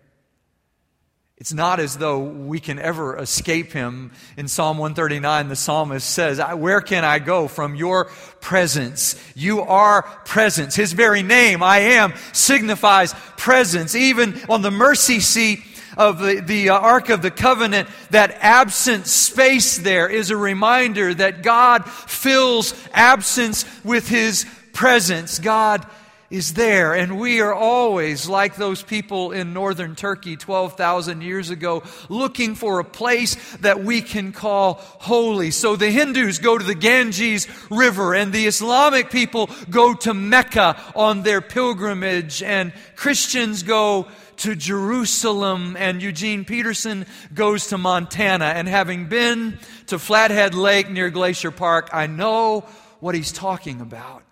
It's 1.38 1.54
not 1.54 1.82
as 1.82 1.98
though 1.98 2.20
we 2.20 2.62
can 2.62 2.80
ever 2.80 3.18
escape 3.18 3.74
him. 3.74 4.14
In 4.38 4.48
Psalm 4.48 4.78
139, 4.78 5.50
the 5.50 5.56
psalmist 5.58 6.10
says, 6.10 6.40
Where 6.56 6.80
can 6.80 7.04
I 7.04 7.20
go 7.20 7.50
from 7.50 7.76
your 7.76 8.06
presence? 8.40 9.22
You 9.36 9.62
are 9.62 10.04
presence. 10.24 10.76
His 10.76 10.94
very 10.94 11.24
name, 11.24 11.62
I 11.62 11.80
am, 11.80 12.14
signifies 12.32 13.14
presence. 13.36 13.96
Even 13.96 14.40
on 14.48 14.62
the 14.62 14.72
mercy 14.72 15.20
seat, 15.20 15.60
of 15.98 16.20
the, 16.20 16.42
the 16.42 16.70
uh, 16.70 16.78
Ark 16.78 17.10
of 17.10 17.22
the 17.22 17.32
Covenant, 17.32 17.90
that 18.12 18.38
absent 18.40 19.08
space 19.08 19.78
there 19.78 20.08
is 20.08 20.30
a 20.30 20.38
reminder 20.38 21.14
that 21.14 21.44
God 21.44 21.90
fills 21.90 22.74
absence 22.94 23.66
with 23.84 24.08
His 24.08 24.46
presence. 24.74 25.40
God 25.40 25.86
is 26.30 26.54
there. 26.54 26.94
And 26.94 27.20
we 27.20 27.40
are 27.40 27.54
always, 27.54 28.28
like 28.28 28.56
those 28.56 28.82
people 28.82 29.32
in 29.32 29.54
northern 29.54 29.96
Turkey 29.96 30.36
12,000 30.36 31.22
years 31.22 31.50
ago, 31.50 31.84
looking 32.10 32.56
for 32.56 32.80
a 32.80 32.84
place 32.84 33.36
that 33.58 33.84
we 33.84 34.02
can 34.02 34.32
call 34.32 34.76
holy. 34.82 35.52
So 35.52 35.76
the 35.76 35.90
Hindus 35.90 36.40
go 36.40 36.58
to 36.58 36.64
the 36.64 36.76
Ganges 36.76 37.48
River, 37.70 38.14
and 38.16 38.34
the 38.34 38.48
Islamic 38.48 39.12
people 39.12 39.50
go 39.70 39.94
to 39.94 40.14
Mecca 40.14 40.82
on 40.96 41.22
their 41.22 41.42
pilgrimage, 41.42 42.42
and 42.42 42.74
Christians 42.96 43.64
go 43.64 44.08
to 44.38 44.56
Jerusalem, 44.56 45.76
and 45.78 46.02
Eugene 46.02 46.46
Peterson 46.46 47.06
goes 47.34 47.68
to 47.68 47.78
Montana. 47.78 48.46
And 48.46 48.68
having 48.68 49.08
been 49.08 49.60
to 49.88 50.00
Flathead 50.00 50.54
Lake 50.54 50.90
near 50.90 51.10
Glacier 51.10 51.52
Park, 51.52 51.90
I 51.94 52.08
know 52.08 52.62
what 53.00 53.16
he's 53.16 53.32
talking 53.32 53.82
about. 53.82 54.24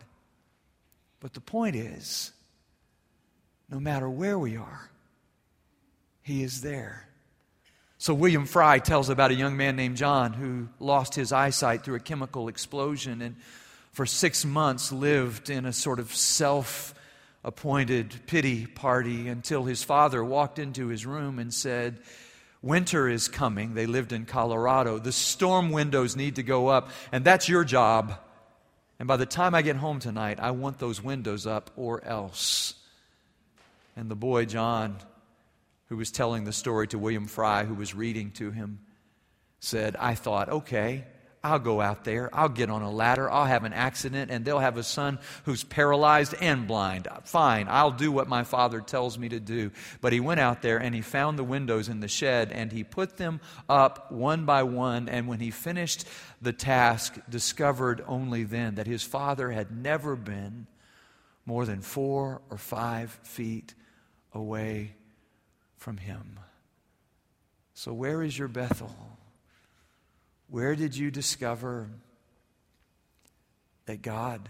But 1.19 1.33
the 1.33 1.41
point 1.41 1.75
is, 1.75 2.31
no 3.69 3.79
matter 3.79 4.09
where 4.09 4.37
we 4.37 4.57
are, 4.57 4.89
he 6.21 6.43
is 6.43 6.61
there. 6.61 7.07
So, 7.97 8.13
William 8.13 8.45
Fry 8.45 8.79
tells 8.79 9.07
about 9.09 9.31
a 9.31 9.35
young 9.35 9.55
man 9.55 9.77
named 9.77 9.95
John 9.95 10.33
who 10.33 10.67
lost 10.79 11.15
his 11.15 11.31
eyesight 11.31 11.83
through 11.83 11.95
a 11.95 12.01
chemical 12.01 12.49
explosion 12.49 13.21
and 13.21 13.37
for 13.93 14.05
six 14.05 14.43
months 14.43 14.91
lived 14.91 15.49
in 15.49 15.65
a 15.65 15.71
sort 15.71 15.99
of 15.99 16.13
self 16.13 16.93
appointed 17.43 18.21
pity 18.27 18.65
party 18.65 19.27
until 19.27 19.65
his 19.65 19.83
father 19.83 20.23
walked 20.23 20.59
into 20.59 20.87
his 20.87 21.05
room 21.05 21.39
and 21.39 21.53
said, 21.53 21.99
Winter 22.61 23.09
is 23.09 23.27
coming. 23.27 23.73
They 23.73 23.85
lived 23.85 24.13
in 24.13 24.25
Colorado. 24.25 24.97
The 24.97 25.11
storm 25.11 25.71
windows 25.71 26.15
need 26.15 26.37
to 26.37 26.43
go 26.43 26.69
up, 26.69 26.89
and 27.11 27.25
that's 27.25 27.49
your 27.49 27.65
job. 27.65 28.17
And 28.99 29.07
by 29.07 29.17
the 29.17 29.25
time 29.25 29.53
I 29.53 29.61
get 29.61 29.75
home 29.75 29.99
tonight, 29.99 30.39
I 30.39 30.51
want 30.51 30.79
those 30.79 31.03
windows 31.03 31.45
up 31.45 31.71
or 31.75 32.03
else. 32.05 32.75
And 33.97 34.09
the 34.09 34.15
boy, 34.15 34.45
John, 34.45 34.97
who 35.89 35.97
was 35.97 36.09
telling 36.09 36.45
the 36.45 36.53
story 36.53 36.87
to 36.87 36.97
William 36.97 37.27
Fry, 37.27 37.65
who 37.65 37.73
was 37.73 37.93
reading 37.93 38.31
to 38.31 38.51
him, 38.51 38.79
said, 39.59 39.97
I 39.97 40.15
thought, 40.15 40.47
okay, 40.47 41.03
I'll 41.45 41.59
go 41.59 41.81
out 41.81 42.05
there. 42.05 42.29
I'll 42.31 42.47
get 42.47 42.69
on 42.69 42.83
a 42.83 42.89
ladder. 42.89 43.29
I'll 43.29 43.45
have 43.45 43.65
an 43.65 43.73
accident, 43.73 44.31
and 44.31 44.45
they'll 44.45 44.59
have 44.59 44.77
a 44.77 44.83
son 44.83 45.19
who's 45.43 45.61
paralyzed 45.61 46.33
and 46.39 46.67
blind. 46.67 47.09
Fine, 47.25 47.67
I'll 47.69 47.91
do 47.91 48.13
what 48.13 48.29
my 48.29 48.45
father 48.45 48.79
tells 48.79 49.17
me 49.17 49.27
to 49.27 49.41
do. 49.41 49.71
But 49.99 50.13
he 50.13 50.21
went 50.21 50.39
out 50.39 50.61
there 50.61 50.77
and 50.77 50.95
he 50.95 51.01
found 51.01 51.37
the 51.37 51.43
windows 51.43 51.89
in 51.89 51.99
the 51.99 52.07
shed 52.07 52.53
and 52.53 52.71
he 52.71 52.85
put 52.85 53.17
them 53.17 53.41
up 53.67 54.09
one 54.09 54.45
by 54.45 54.63
one. 54.63 55.09
And 55.09 55.27
when 55.27 55.41
he 55.41 55.51
finished 55.51 56.05
the 56.41 56.53
task, 56.53 57.17
discovered 57.29 58.01
only 58.07 58.45
then 58.45 58.75
that 58.75 58.87
his 58.87 59.03
father 59.03 59.51
had 59.51 59.69
never 59.69 60.15
been 60.15 60.67
more 61.45 61.65
than 61.65 61.81
four 61.81 62.41
or 62.49 62.57
five 62.57 63.19
feet 63.23 63.73
away 64.33 64.95
from 65.75 65.97
him. 65.97 66.39
So, 67.73 67.91
where 67.91 68.23
is 68.23 68.37
your 68.37 68.47
Bethel? 68.47 69.12
Where 70.53 70.75
did 70.75 70.95
you 70.95 71.09
discover 71.09 71.89
that 73.87 74.03
God 74.03 74.49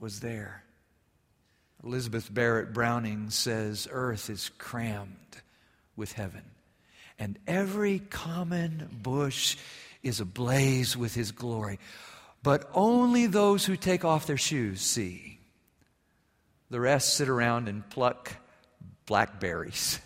was 0.00 0.18
there? 0.18 0.64
Elizabeth 1.84 2.34
Barrett 2.34 2.72
Browning 2.72 3.30
says, 3.30 3.86
Earth 3.88 4.28
is 4.28 4.50
crammed 4.58 5.14
with 5.94 6.10
heaven, 6.10 6.42
and 7.20 7.38
every 7.46 8.00
common 8.00 8.98
bush 9.00 9.56
is 10.02 10.18
ablaze 10.18 10.96
with 10.96 11.14
his 11.14 11.30
glory. 11.30 11.78
But 12.42 12.68
only 12.74 13.28
those 13.28 13.64
who 13.64 13.76
take 13.76 14.04
off 14.04 14.26
their 14.26 14.36
shoes 14.36 14.80
see. 14.80 15.38
The 16.68 16.80
rest 16.80 17.14
sit 17.14 17.28
around 17.28 17.68
and 17.68 17.88
pluck 17.90 18.32
blackberries 19.06 20.00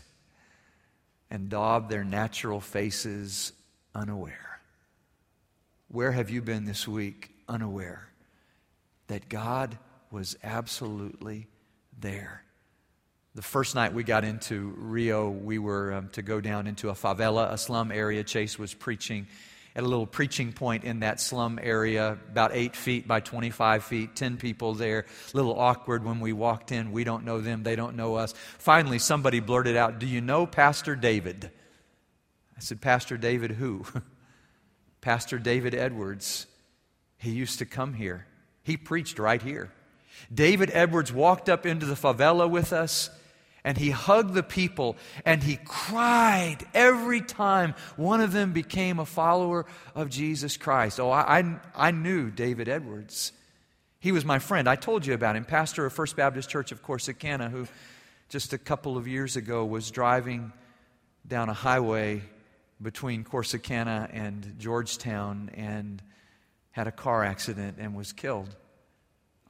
and 1.30 1.48
daub 1.48 1.88
their 1.88 2.04
natural 2.04 2.60
faces 2.60 3.54
unaware. 3.94 4.49
Where 5.92 6.12
have 6.12 6.30
you 6.30 6.40
been 6.40 6.66
this 6.66 6.86
week 6.86 7.32
unaware 7.48 8.06
that 9.08 9.28
God 9.28 9.76
was 10.12 10.36
absolutely 10.44 11.48
there? 11.98 12.44
The 13.34 13.42
first 13.42 13.74
night 13.74 13.92
we 13.92 14.04
got 14.04 14.24
into 14.24 14.72
Rio, 14.76 15.28
we 15.28 15.58
were 15.58 15.94
um, 15.94 16.08
to 16.10 16.22
go 16.22 16.40
down 16.40 16.68
into 16.68 16.90
a 16.90 16.92
favela, 16.92 17.50
a 17.50 17.58
slum 17.58 17.90
area. 17.90 18.22
Chase 18.22 18.56
was 18.56 18.72
preaching 18.72 19.26
at 19.74 19.82
a 19.82 19.86
little 19.86 20.06
preaching 20.06 20.52
point 20.52 20.84
in 20.84 21.00
that 21.00 21.20
slum 21.20 21.58
area, 21.60 22.16
about 22.30 22.52
eight 22.54 22.76
feet 22.76 23.08
by 23.08 23.18
25 23.18 23.82
feet, 23.82 24.14
10 24.14 24.36
people 24.36 24.74
there. 24.74 25.06
A 25.34 25.36
little 25.36 25.58
awkward 25.58 26.04
when 26.04 26.20
we 26.20 26.32
walked 26.32 26.70
in. 26.70 26.92
We 26.92 27.02
don't 27.02 27.24
know 27.24 27.40
them, 27.40 27.64
they 27.64 27.74
don't 27.74 27.96
know 27.96 28.14
us. 28.14 28.32
Finally, 28.58 29.00
somebody 29.00 29.40
blurted 29.40 29.76
out, 29.76 29.98
Do 29.98 30.06
you 30.06 30.20
know 30.20 30.46
Pastor 30.46 30.94
David? 30.94 31.50
I 32.56 32.60
said, 32.60 32.80
Pastor 32.80 33.16
David 33.16 33.50
who? 33.50 33.84
Pastor 35.00 35.38
David 35.38 35.74
Edwards. 35.74 36.46
He 37.18 37.30
used 37.30 37.58
to 37.58 37.66
come 37.66 37.94
here, 37.94 38.26
he 38.62 38.76
preached 38.76 39.18
right 39.18 39.42
here. 39.42 39.70
David 40.32 40.70
Edwards 40.72 41.12
walked 41.12 41.48
up 41.48 41.64
into 41.64 41.86
the 41.86 41.94
favela 41.94 42.48
with 42.48 42.72
us 42.72 43.10
and 43.64 43.76
he 43.76 43.90
hugged 43.90 44.34
the 44.34 44.42
people 44.42 44.96
and 45.24 45.42
he 45.42 45.58
cried 45.64 46.58
every 46.74 47.20
time 47.20 47.74
one 47.96 48.20
of 48.20 48.32
them 48.32 48.52
became 48.52 48.98
a 48.98 49.06
follower 49.06 49.66
of 49.94 50.08
Jesus 50.10 50.56
Christ. 50.56 51.00
Oh, 51.00 51.10
I, 51.10 51.40
I, 51.40 51.56
I, 51.74 51.90
knew 51.90 52.30
David 52.30 52.68
Edwards. 52.68 53.32
He 53.98 54.12
was 54.12 54.24
my 54.24 54.38
friend. 54.38 54.68
I 54.68 54.76
told 54.76 55.06
you 55.06 55.14
about 55.14 55.36
him, 55.36 55.44
pastor 55.44 55.86
of 55.86 55.92
First 55.92 56.16
Baptist 56.16 56.48
Church 56.48 56.72
of 56.72 56.82
Corsicana, 56.82 57.50
who 57.50 57.66
just 58.28 58.52
a 58.52 58.58
couple 58.58 58.96
of 58.96 59.06
years 59.06 59.36
ago 59.36 59.64
was 59.64 59.90
driving 59.90 60.52
down 61.26 61.48
a 61.48 61.54
highway 61.54 62.22
between 62.82 63.24
Corsicana 63.24 64.08
and 64.12 64.54
Georgetown 64.58 65.50
and 65.54 66.02
had 66.70 66.86
a 66.86 66.92
car 66.92 67.24
accident 67.24 67.76
and 67.78 67.94
was 67.94 68.12
killed. 68.12 68.54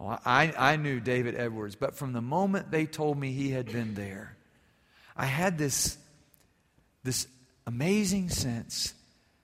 Oh, 0.00 0.18
I, 0.24 0.52
I 0.56 0.76
knew 0.76 0.98
David 0.98 1.34
Edwards, 1.36 1.76
but 1.76 1.94
from 1.94 2.12
the 2.12 2.22
moment 2.22 2.70
they 2.70 2.86
told 2.86 3.18
me 3.18 3.32
he 3.32 3.50
had 3.50 3.70
been 3.70 3.94
there, 3.94 4.36
I 5.16 5.26
had 5.26 5.58
this, 5.58 5.98
this 7.04 7.26
amazing 7.66 8.30
sense 8.30 8.94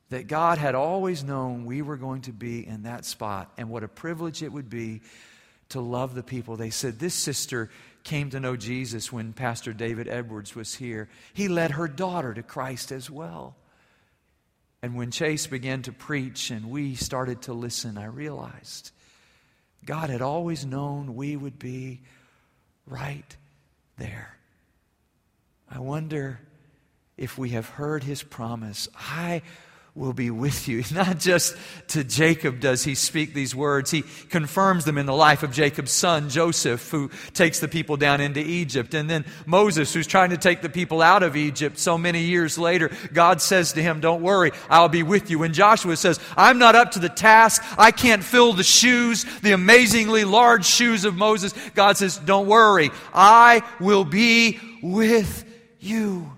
that 0.09 0.29
God 0.29 0.59
had 0.59 0.75
always 0.75 1.23
known 1.23 1.67
we 1.67 1.83
were 1.83 1.97
going 1.97 2.23
to 2.23 2.33
be 2.33 2.67
in 2.67 2.85
that 2.85 3.05
spot 3.05 3.53
and 3.59 3.69
what 3.69 3.83
a 3.83 3.89
privilege 3.89 4.43
it 4.43 4.53
would 4.53 4.71
be 4.71 5.03
to 5.71 5.81
love 5.81 6.15
the 6.15 6.23
people. 6.23 6.57
They 6.57 6.71
said, 6.71 6.99
This 6.99 7.15
sister 7.15 7.71
came 8.05 8.31
to 8.31 8.41
know 8.41 8.57
Jesus 8.57 9.13
when 9.13 9.33
Pastor 9.33 9.73
David 9.73 10.09
Edwards 10.09 10.55
was 10.55 10.75
here. 10.75 11.09
He 11.35 11.49
led 11.49 11.73
her 11.73 11.89
daughter 11.89 12.33
to 12.33 12.43
Christ 12.43 12.93
as 12.93 13.11
well. 13.11 13.57
And 14.83 14.95
when 14.95 15.11
Chase 15.11 15.47
began 15.47 15.83
to 15.83 15.93
preach 15.93 16.51
and 16.51 16.71
we 16.71 16.95
started 16.95 17.43
to 17.43 17.53
listen, 17.53 17.99
I 17.99 18.07
realized 18.07 18.91
God 19.85 20.11
had 20.11 20.23
always 20.23 20.67
known 20.67 21.15
we 21.15 21.37
would 21.37 21.59
be 21.59 22.03
right 22.87 23.37
there. 23.99 24.37
I 25.71 25.79
wonder 25.79 26.41
if 27.17 27.39
we 27.39 27.51
have 27.51 27.69
heard 27.69 28.05
his 28.05 28.23
promise 28.23 28.89
I 28.95 29.43
will 29.97 30.13
be 30.13 30.31
with 30.31 30.69
you. 30.69 30.85
Not 30.93 31.19
just 31.19 31.57
to 31.89 32.05
Jacob 32.05 32.61
does 32.61 32.85
he 32.85 32.95
speak 32.95 33.33
these 33.33 33.55
words, 33.55 33.91
he 33.91 34.03
confirms 34.29 34.85
them 34.85 34.99
in 34.99 35.07
the 35.07 35.15
life 35.15 35.43
of 35.43 35.53
Jacob's 35.53 35.91
son, 35.91 36.29
Joseph, 36.29 36.91
who 36.91 37.11
takes 37.33 37.61
the 37.61 37.69
people 37.69 37.97
down 37.97 38.21
into 38.21 38.41
Egypt. 38.41 38.93
And 38.95 39.09
then 39.09 39.25
Moses, 39.47 39.93
who's 39.93 40.07
trying 40.07 40.31
to 40.31 40.37
take 40.37 40.61
the 40.61 40.69
people 40.69 41.01
out 41.01 41.23
of 41.23 41.35
Egypt 41.35 41.79
so 41.79 41.97
many 41.97 42.23
years 42.25 42.59
later, 42.59 42.91
God 43.13 43.41
says 43.41 43.73
to 43.73 43.83
him, 43.83 44.01
Don't 44.01 44.23
worry, 44.23 44.53
I'll 44.69 44.89
be 44.89 45.03
with 45.03 45.31
you. 45.31 45.39
When 45.39 45.55
Joshua 45.55 45.97
says, 45.97 46.21
I'm 46.37 46.59
not 46.59 46.75
up 46.75 46.93
to 46.93 46.99
the 46.99 47.09
task, 47.09 47.65
I 47.79 47.91
can't 47.91 48.23
fill 48.23 48.53
the 48.53 48.63
shoes, 48.63 49.25
the 49.41 49.53
amazingly 49.53 50.25
large 50.25 50.67
shoes 50.67 51.05
of 51.05 51.15
Moses, 51.15 51.55
God 51.75 51.97
says, 51.97 52.19
Don't 52.19 52.47
worry, 52.47 52.91
I 53.15 53.63
will 53.81 54.05
be 54.05 54.61
with 54.83 55.45
you. 55.81 56.31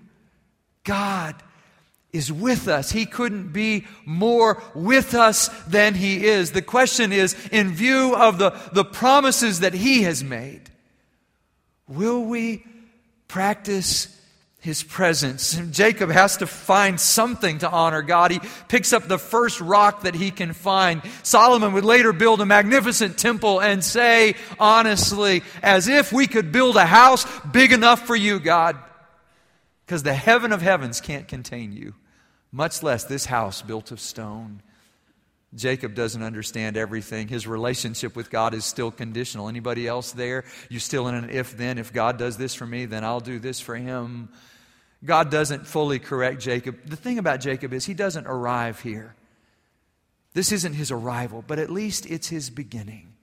God 0.85 1.35
is 2.13 2.33
with 2.33 2.69
us. 2.69 2.91
He 2.91 3.07
couldn't 3.07 3.53
be 3.53 3.87
more 4.05 4.63
with 4.75 5.15
us 5.15 5.49
than 5.65 5.95
He 5.95 6.27
is. 6.27 6.53
The 6.53 6.63
question 6.63 7.13
is, 7.13 7.37
in 7.51 7.73
view 7.73 8.15
of 8.17 8.39
the, 8.39 8.51
the 8.73 8.85
promises 8.85 9.61
that 9.61 9.75
He 9.75 10.03
has 10.03 10.25
made, 10.25 10.71
will 11.87 12.25
we 12.25 12.65
practice 13.29 14.15
his 14.61 14.83
presence. 14.83 15.61
Jacob 15.71 16.11
has 16.11 16.39
to 16.39 16.47
find 16.47 17.01
something 17.01 17.59
to 17.59 17.71
honor 17.71 18.03
God. 18.03 18.33
He 18.33 18.41
picks 18.69 18.93
up 18.93 19.07
the 19.07 19.19
first 19.19 19.61
rock 19.61 20.03
that 20.03 20.15
he 20.15 20.31
can 20.31 20.53
find. 20.53 21.03
Solomon 21.23 21.73
would 21.75 21.85
later 21.85 22.13
build 22.13 22.41
a 22.41 22.47
magnificent 22.47 23.19
temple 23.19 23.61
and 23.61 23.85
say, 23.85 24.35
honestly, 24.59 25.43
as 25.63 25.89
if 25.89 26.13
we 26.13 26.27
could 26.27 26.51
build 26.51 26.77
a 26.77 26.87
house 26.87 27.25
big 27.53 27.73
enough 27.73 28.07
for 28.07 28.17
you, 28.17 28.41
God 28.41 28.77
because 29.89 30.03
the 30.03 30.13
heaven 30.13 30.53
of 30.53 30.61
heavens 30.61 31.01
can't 31.01 31.27
contain 31.27 31.73
you, 31.73 31.95
much 32.53 32.83
less 32.83 33.05
this 33.05 33.25
house 33.25 33.63
built 33.63 33.91
of 33.91 33.99
stone. 33.99 34.61
Jacob 35.55 35.95
doesn't 35.95 36.23
understand 36.23 36.77
everything. 36.77 37.27
His 37.27 37.47
relationship 37.47 38.15
with 38.15 38.29
God 38.29 38.53
is 38.53 38.67
still 38.67 38.91
conditional. 38.91 39.49
Anybody 39.49 39.89
else 39.89 40.13
there? 40.13 40.45
You're 40.69 40.81
still 40.81 41.09
in 41.09 41.15
an 41.15 41.31
if 41.31 41.57
then? 41.57 41.79
If 41.79 41.91
God 41.91 42.19
does 42.19 42.37
this 42.37 42.55
for 42.55 42.67
me, 42.67 42.85
then 42.85 43.03
I'll 43.03 43.21
do 43.21 43.39
this 43.39 43.61
for 43.61 43.77
him. 43.77 44.29
God 45.03 45.31
doesn't 45.31 45.67
fully 45.67 45.99
correct 45.99 46.43
Jacob. 46.43 46.85
The 46.85 46.95
thing 46.95 47.19
about 47.19 47.41
Jacob 47.41 47.73
is 47.73 47.87
he 47.87 47.95
doesn't 47.95 48.27
arrive 48.27 48.81
here. 48.81 49.15
This 50.35 50.53
isn't 50.53 50.75
his 50.75 50.91
arrival, 50.91 51.43
but 51.47 51.59
at 51.59 51.71
least 51.71 52.05
it's 52.05 52.29
his 52.29 52.51
beginning. 52.51 53.15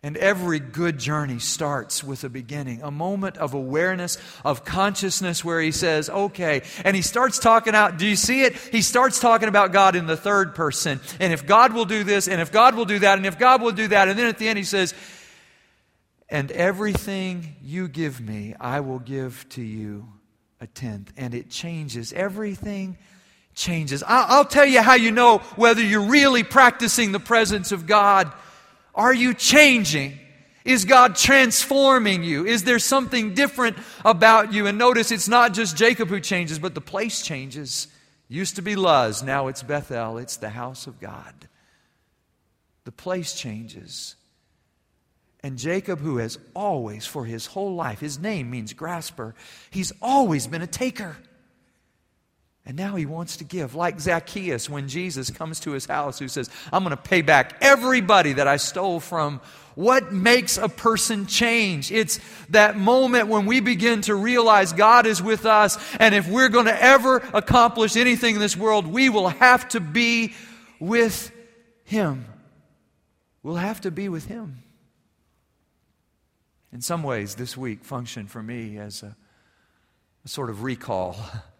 And 0.00 0.16
every 0.16 0.60
good 0.60 0.96
journey 0.98 1.40
starts 1.40 2.04
with 2.04 2.22
a 2.22 2.28
beginning, 2.28 2.82
a 2.82 2.90
moment 2.90 3.36
of 3.36 3.54
awareness, 3.54 4.16
of 4.44 4.64
consciousness 4.64 5.44
where 5.44 5.60
he 5.60 5.72
says, 5.72 6.08
okay. 6.08 6.62
And 6.84 6.94
he 6.94 7.02
starts 7.02 7.40
talking 7.40 7.74
out, 7.74 7.98
do 7.98 8.06
you 8.06 8.14
see 8.14 8.42
it? 8.42 8.54
He 8.54 8.80
starts 8.80 9.18
talking 9.18 9.48
about 9.48 9.72
God 9.72 9.96
in 9.96 10.06
the 10.06 10.16
third 10.16 10.54
person. 10.54 11.00
And 11.18 11.32
if 11.32 11.46
God 11.46 11.72
will 11.72 11.84
do 11.84 12.04
this, 12.04 12.28
and 12.28 12.40
if 12.40 12.52
God 12.52 12.76
will 12.76 12.84
do 12.84 13.00
that, 13.00 13.18
and 13.18 13.26
if 13.26 13.40
God 13.40 13.60
will 13.60 13.72
do 13.72 13.88
that. 13.88 14.06
And 14.06 14.16
then 14.16 14.28
at 14.28 14.38
the 14.38 14.46
end 14.46 14.56
he 14.56 14.64
says, 14.64 14.94
and 16.28 16.52
everything 16.52 17.56
you 17.60 17.88
give 17.88 18.20
me, 18.20 18.54
I 18.60 18.80
will 18.80 19.00
give 19.00 19.48
to 19.50 19.62
you 19.62 20.06
a 20.60 20.68
tenth. 20.68 21.12
And 21.16 21.34
it 21.34 21.50
changes. 21.50 22.12
Everything 22.12 22.98
changes. 23.56 24.04
I'll, 24.06 24.44
tell 24.44 24.66
you 24.66 24.80
how 24.80 24.94
you 24.94 25.10
know 25.10 25.38
whether 25.56 25.82
you're 25.82 26.08
really 26.08 26.44
practicing 26.44 27.10
the 27.10 27.18
presence 27.18 27.72
of 27.72 27.86
God 27.86 28.32
are 28.98 29.14
you 29.14 29.32
changing? 29.32 30.18
Is 30.64 30.84
God 30.84 31.16
transforming 31.16 32.24
you? 32.24 32.44
Is 32.44 32.64
there 32.64 32.78
something 32.78 33.32
different 33.32 33.78
about 34.04 34.52
you? 34.52 34.66
And 34.66 34.76
notice 34.76 35.10
it's 35.10 35.28
not 35.28 35.54
just 35.54 35.76
Jacob 35.76 36.08
who 36.08 36.20
changes, 36.20 36.58
but 36.58 36.74
the 36.74 36.82
place 36.82 37.22
changes. 37.22 37.88
Used 38.28 38.56
to 38.56 38.62
be 38.62 38.76
Luz, 38.76 39.22
now 39.22 39.46
it's 39.46 39.62
Bethel, 39.62 40.18
it's 40.18 40.36
the 40.36 40.50
house 40.50 40.86
of 40.86 41.00
God. 41.00 41.32
The 42.84 42.92
place 42.92 43.32
changes. 43.32 44.16
And 45.42 45.56
Jacob, 45.56 46.00
who 46.00 46.18
has 46.18 46.38
always, 46.54 47.06
for 47.06 47.24
his 47.24 47.46
whole 47.46 47.74
life, 47.74 48.00
his 48.00 48.18
name 48.18 48.50
means 48.50 48.72
grasper, 48.74 49.34
he's 49.70 49.92
always 50.02 50.46
been 50.46 50.62
a 50.62 50.66
taker. 50.66 51.16
And 52.68 52.76
now 52.76 52.96
he 52.96 53.06
wants 53.06 53.38
to 53.38 53.44
give, 53.44 53.74
like 53.74 53.98
Zacchaeus 53.98 54.68
when 54.68 54.88
Jesus 54.88 55.30
comes 55.30 55.58
to 55.60 55.70
his 55.70 55.86
house, 55.86 56.18
who 56.18 56.28
says, 56.28 56.50
I'm 56.70 56.84
going 56.84 56.94
to 56.94 57.02
pay 57.02 57.22
back 57.22 57.56
everybody 57.62 58.34
that 58.34 58.46
I 58.46 58.58
stole 58.58 59.00
from. 59.00 59.40
What 59.74 60.12
makes 60.12 60.58
a 60.58 60.68
person 60.68 61.24
change? 61.24 61.90
It's 61.90 62.20
that 62.50 62.76
moment 62.76 63.28
when 63.28 63.46
we 63.46 63.60
begin 63.60 64.02
to 64.02 64.14
realize 64.14 64.74
God 64.74 65.06
is 65.06 65.22
with 65.22 65.46
us, 65.46 65.78
and 65.98 66.14
if 66.14 66.28
we're 66.28 66.50
going 66.50 66.66
to 66.66 66.82
ever 66.82 67.16
accomplish 67.32 67.96
anything 67.96 68.34
in 68.34 68.40
this 68.40 68.56
world, 68.56 68.86
we 68.86 69.08
will 69.08 69.28
have 69.28 69.66
to 69.70 69.80
be 69.80 70.34
with 70.78 71.32
Him. 71.84 72.26
We'll 73.42 73.54
have 73.54 73.80
to 73.82 73.90
be 73.90 74.10
with 74.10 74.26
Him. 74.26 74.62
In 76.70 76.82
some 76.82 77.02
ways, 77.02 77.36
this 77.36 77.56
week 77.56 77.82
functioned 77.82 78.30
for 78.30 78.42
me 78.42 78.76
as 78.76 79.02
a, 79.02 79.16
a 80.26 80.28
sort 80.28 80.50
of 80.50 80.62
recall 80.62 81.16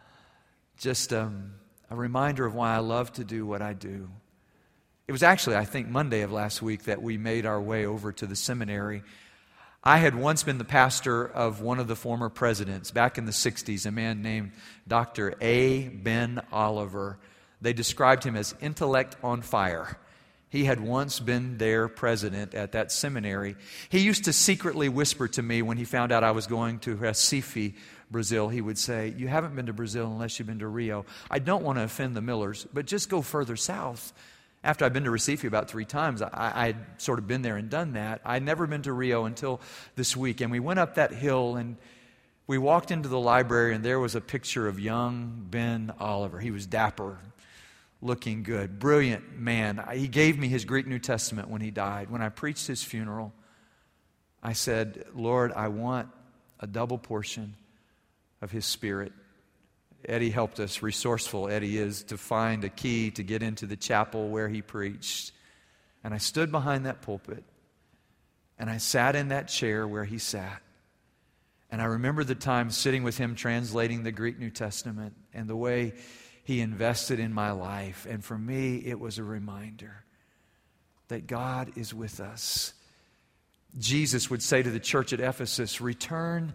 just 0.79 1.13
um, 1.13 1.55
a 1.91 1.97
reminder 1.97 2.47
of 2.47 2.55
why 2.55 2.75
I 2.75 2.79
love 2.79 3.13
to 3.15 3.25
do 3.25 3.45
what 3.45 3.63
I 3.63 3.73
do. 3.73 4.09
It 5.09 5.13
was 5.13 5.23
actually, 5.23 5.57
I 5.57 5.65
think, 5.65 5.89
Monday 5.89 6.21
of 6.21 6.33
last 6.33 6.63
week 6.63 6.85
that 6.85 7.03
we 7.03 7.19
made 7.19 7.47
our 7.47 7.61
way 7.61 7.87
over 7.87 8.13
to 8.13 8.27
the 8.27 8.37
seminary. 8.37 9.03
I 9.83 9.99
had 9.99 10.15
once 10.15 10.43
been 10.43 10.59
the 10.59 10.65
pastor 10.65 11.25
of 11.25 11.61
one 11.61 11.81
of 11.81 11.89
the 11.89 11.97
former 11.97 12.29
presidents 12.29 12.91
back 12.91 13.19
in 13.19 13.25
the 13.25 13.33
60s, 13.33 13.87
a 13.87 13.91
man 13.91 14.23
named 14.23 14.53
Dr. 14.87 15.35
A. 15.41 15.89
Ben 15.89 16.43
Oliver. 16.53 17.19
They 17.61 17.73
described 17.73 18.23
him 18.23 18.37
as 18.37 18.55
intellect 18.61 19.17
on 19.23 19.43
fire. 19.43 19.99
He 20.51 20.65
had 20.65 20.81
once 20.81 21.21
been 21.21 21.59
their 21.59 21.89
president 21.89 22.55
at 22.55 22.73
that 22.73 22.91
seminary. 22.91 23.57
He 23.89 24.01
used 24.01 24.25
to 24.25 24.33
secretly 24.33 24.89
whisper 24.89 25.29
to 25.29 25.43
me 25.43 25.61
when 25.63 25.77
he 25.77 25.85
found 25.85 26.11
out 26.11 26.25
I 26.25 26.31
was 26.31 26.47
going 26.47 26.79
to 26.81 26.97
Recife, 26.97 27.75
Brazil. 28.11 28.49
He 28.49 28.61
would 28.61 28.79
say, 28.79 29.15
You 29.17 29.29
haven't 29.29 29.55
been 29.55 29.67
to 29.67 29.73
Brazil 29.73 30.07
unless 30.07 30.39
you've 30.39 30.49
been 30.49 30.61
to 30.61 30.69
Rio. 30.69 31.05
I 31.31 31.39
don't 31.39 31.63
want 31.63 31.79
to 31.79 31.85
offend 31.85 32.17
the 32.17 32.23
Millers, 32.23 32.67
but 32.73 32.87
just 32.87 33.09
go 33.09 33.23
further 33.23 33.57
south. 33.57 34.13
After 34.65 34.85
I'd 34.85 34.93
been 34.93 35.05
to 35.05 35.11
Recife 35.11 35.45
about 35.45 35.71
three 35.71 35.85
times, 35.85 36.21
I, 36.21 36.69
would 36.69 37.01
sort 37.01 37.21
of 37.21 37.29
been 37.29 37.43
there 37.43 37.57
and 37.57 37.71
done 37.71 37.93
that. 37.93 38.21
I'd 38.25 38.43
never 38.43 38.67
been 38.67 38.83
to 38.83 38.93
Rio 38.93 39.25
until 39.25 39.61
this 39.95 40.17
week. 40.17 40.41
And 40.41 40.51
we 40.51 40.59
went 40.59 40.81
up 40.81 40.97
that 40.97 41.13
hill 41.13 41.57
and 41.57 41.77
we 42.49 42.59
walked 42.59 42.91
into 42.91 43.11
the 43.11 43.21
library, 43.21 43.75
and 43.75 43.85
there 43.85 44.01
was 44.01 44.15
a 44.15 44.23
picture 44.23 44.67
of 44.67 44.81
young 44.81 45.47
Ben 45.51 45.93
Oliver. 46.01 46.41
He 46.41 46.51
was 46.51 46.65
dapper, 46.65 47.19
looking 48.01 48.43
good, 48.43 48.79
brilliant 48.79 49.39
man. 49.39 49.85
He 49.93 50.09
gave 50.09 50.39
me 50.39 50.49
his 50.49 50.65
Greek 50.65 50.87
New 50.87 50.99
Testament 50.99 51.51
when 51.51 51.61
he 51.61 51.71
died. 51.71 52.11
When 52.11 52.23
I 52.23 52.31
preached 52.31 52.67
his 52.67 52.83
funeral, 52.83 53.35
I 54.43 54.55
said, 54.55 55.05
Lord, 55.15 55.53
I 55.53 55.69
want 55.69 56.09
a 56.59 56.67
double 56.67 56.97
portion 56.97 57.55
of 58.41 58.51
his 58.51 58.65
spirit. 58.65 59.13
Eddie 60.05 60.31
helped 60.31 60.61
us, 60.61 60.83
resourceful 60.83 61.49
Eddie 61.49 61.79
is, 61.79 62.05
to 62.05 62.17
find 62.17 62.65
a 62.65 62.69
key 62.69 63.11
to 63.13 63.23
get 63.23 63.43
into 63.43 63.67
the 63.67 63.77
chapel 63.77 64.29
where 64.29 64.49
he 64.49 64.63
preached. 64.63 65.33
And 66.05 66.15
I 66.15 66.19
stood 66.19 66.53
behind 66.53 66.87
that 66.87 67.03
pulpit 67.03 67.45
and 68.59 68.69
I 68.69 68.79
sat 68.79 69.15
in 69.15 69.29
that 69.29 69.49
chair 69.49 69.87
where 69.87 70.05
he 70.05 70.19
sat. 70.19 70.63
And 71.71 71.83
I 71.83 71.85
remember 71.85 72.25
the 72.25 72.35
time 72.35 72.71
sitting 72.71 73.03
with 73.03 73.19
him 73.19 73.35
translating 73.35 74.03
the 74.03 74.13
Greek 74.13 74.39
New 74.39 74.51
Testament 74.51 75.15
and 75.33 75.49
the 75.49 75.57
way 75.57 75.95
he 76.45 76.61
invested 76.61 77.21
in 77.21 77.33
my 77.33 77.51
life. 77.51 78.07
And 78.09 78.25
for 78.25 78.39
me, 78.39 78.77
it 78.77 78.99
was 78.99 79.19
a 79.19 79.23
reminder 79.23 80.05
that 81.09 81.27
God 81.27 81.73
is 81.77 81.93
with 81.93 82.21
us. 82.21 82.73
Jesus 83.79 84.31
would 84.31 84.43
say 84.43 84.63
to 84.63 84.71
the 84.71 84.81
church 84.81 85.13
at 85.13 85.21
Ephesus, 85.21 85.81
Return 85.81 86.55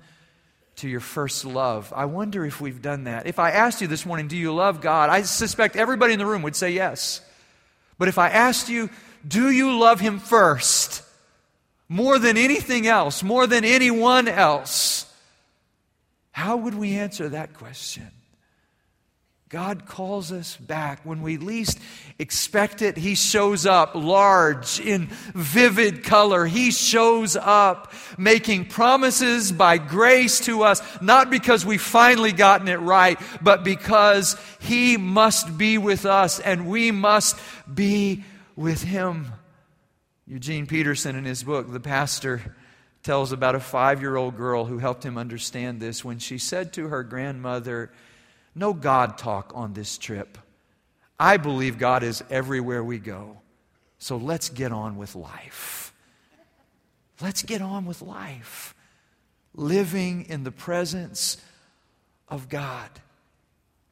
to 0.78 0.90
your 0.90 1.00
first 1.00 1.46
love. 1.46 1.94
I 1.96 2.06
wonder 2.06 2.46
if 2.46 2.60
we've 2.60 2.82
done 2.82 3.06
that. 3.06 3.28
If 3.28 3.40
I 3.40 3.52
asked 3.52 3.82
you 3.82 3.88
this 3.88 4.06
morning, 4.06 4.28
Do 4.28 4.38
you 4.38 4.54
love 4.54 4.82
God? 4.82 5.10
I 5.10 5.22
suspect 5.24 5.76
everybody 5.76 6.14
in 6.14 6.20
the 6.20 6.26
room 6.26 6.42
would 6.42 6.56
say 6.56 6.72
yes. 6.72 7.22
But 7.98 8.08
if 8.08 8.18
I 8.18 8.30
asked 8.30 8.70
you, 8.70 8.90
Do 9.28 9.52
you 9.52 9.78
love 9.78 10.00
Him 10.00 10.20
first? 10.20 11.04
More 11.90 12.18
than 12.18 12.38
anything 12.38 12.88
else, 12.88 13.22
more 13.22 13.46
than 13.46 13.66
anyone 13.66 14.28
else, 14.28 15.06
how 16.32 16.58
would 16.58 16.74
we 16.74 16.96
answer 16.96 17.30
that 17.30 17.54
question? 17.54 18.10
God 19.54 19.86
calls 19.86 20.32
us 20.32 20.58
back. 20.58 21.02
When 21.04 21.22
we 21.22 21.38
least 21.38 21.78
expect 22.18 22.82
it, 22.82 22.98
He 22.98 23.14
shows 23.14 23.68
up 23.68 23.94
large 23.94 24.80
in 24.80 25.10
vivid 25.36 26.04
color. 26.04 26.48
He 26.48 26.72
shows 26.72 27.36
up 27.36 27.94
making 28.18 28.70
promises 28.70 29.52
by 29.52 29.78
grace 29.78 30.40
to 30.48 30.64
us, 30.64 30.82
not 31.04 31.30
because 31.30 31.68
we've 31.68 31.80
finally 31.80 32.32
gotten 32.32 32.68
it 32.68 32.80
right, 32.80 33.22
but 33.44 33.64
because 33.64 34.36
He 34.60 34.98
must 34.98 35.56
be 35.56 35.78
with 35.78 36.08
us 36.08 36.40
and 36.40 36.68
we 36.68 36.90
must 36.90 37.38
be 37.72 38.24
with 38.56 38.82
Him. 38.82 39.34
Eugene 40.26 40.66
Peterson, 40.66 41.16
in 41.16 41.26
his 41.26 41.44
book, 41.44 41.72
The 41.72 41.80
Pastor, 41.80 42.56
tells 43.04 43.32
about 43.32 43.54
a 43.54 43.60
five 43.60 44.02
year 44.02 44.16
old 44.16 44.36
girl 44.36 44.66
who 44.66 44.80
helped 44.80 45.06
him 45.06 45.16
understand 45.16 45.80
this 45.80 46.04
when 46.04 46.18
she 46.18 46.40
said 46.40 46.74
to 46.74 46.88
her 46.88 47.04
grandmother, 47.04 47.92
no 48.56 48.74
God 48.74 49.18
talk 49.18 49.52
on 49.56 49.74
this 49.74 49.98
trip. 49.98 50.38
I 51.20 51.38
believe 51.38 51.78
God 51.78 52.04
is 52.04 52.24
everywhere 52.30 52.84
we 52.84 53.00
go. 53.00 53.38
So 53.98 54.18
let's 54.18 54.50
get 54.50 54.72
on 54.72 54.98
with 54.98 55.16
life. 55.16 55.94
Let's 57.22 57.44
get 57.44 57.62
on 57.62 57.86
with 57.86 58.02
life. 58.02 58.76
Living 59.56 60.26
in 60.28 60.44
the 60.44 60.52
presence 60.52 61.38
of 62.28 62.50
God. 62.50 62.90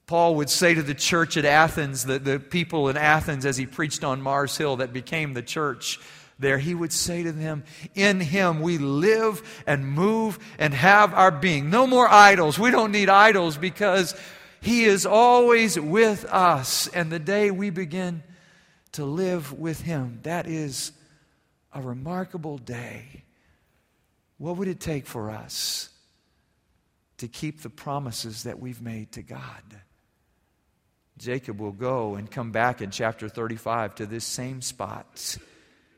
Paul 0.08 0.36
would 0.36 0.50
say 0.50 0.74
to 0.74 0.84
the 0.84 0.94
church 0.94 1.38
at 1.38 1.46
Athens, 1.46 2.04
the, 2.04 2.20
the 2.20 2.40
people 2.40 2.90
in 2.90 2.98
Athens, 2.98 3.46
as 3.46 3.56
he 3.56 3.66
preached 3.66 4.04
on 4.04 4.22
Mars 4.22 4.58
Hill 4.58 4.78
that 4.78 4.92
became 4.92 5.34
the 5.34 5.42
church 5.42 6.00
there, 6.38 6.58
he 6.58 6.76
would 6.76 6.92
say 6.92 7.24
to 7.24 7.32
them, 7.32 7.64
In 7.96 8.20
him 8.20 8.62
we 8.62 8.78
live 8.78 9.64
and 9.66 9.88
move 9.88 10.38
and 10.58 10.74
have 10.74 11.14
our 11.14 11.32
being. 11.32 11.70
No 11.70 11.88
more 11.88 12.10
idols. 12.10 12.60
We 12.60 12.72
don't 12.72 12.92
need 12.92 13.08
idols 13.08 13.56
because 13.56 14.16
he 14.62 14.84
is 14.84 15.08
always 15.08 15.80
with 15.80 16.24
us. 16.26 16.88
And 16.88 17.12
the 17.12 17.20
day 17.20 17.50
we 17.50 17.72
begin 17.72 18.22
to 18.94 19.06
live 19.06 19.58
with 19.58 19.82
Him, 19.82 20.20
that 20.24 20.48
is 20.48 20.92
a 21.74 21.82
remarkable 21.82 22.60
day. 22.60 23.24
What 24.38 24.58
would 24.58 24.68
it 24.68 24.80
take 24.80 25.08
for 25.08 25.32
us 25.32 25.90
to 27.18 27.28
keep 27.28 27.62
the 27.62 27.70
promises 27.70 28.44
that 28.44 28.60
we've 28.60 28.82
made 28.82 29.12
to 29.14 29.24
God? 29.24 29.64
Jacob 31.18 31.60
will 31.60 31.72
go 31.72 32.16
and 32.16 32.30
come 32.30 32.52
back 32.52 32.82
in 32.82 32.92
chapter 32.92 33.30
35 33.30 33.96
to 33.96 34.06
this 34.06 34.26
same 34.26 34.62
spot. 34.62 35.38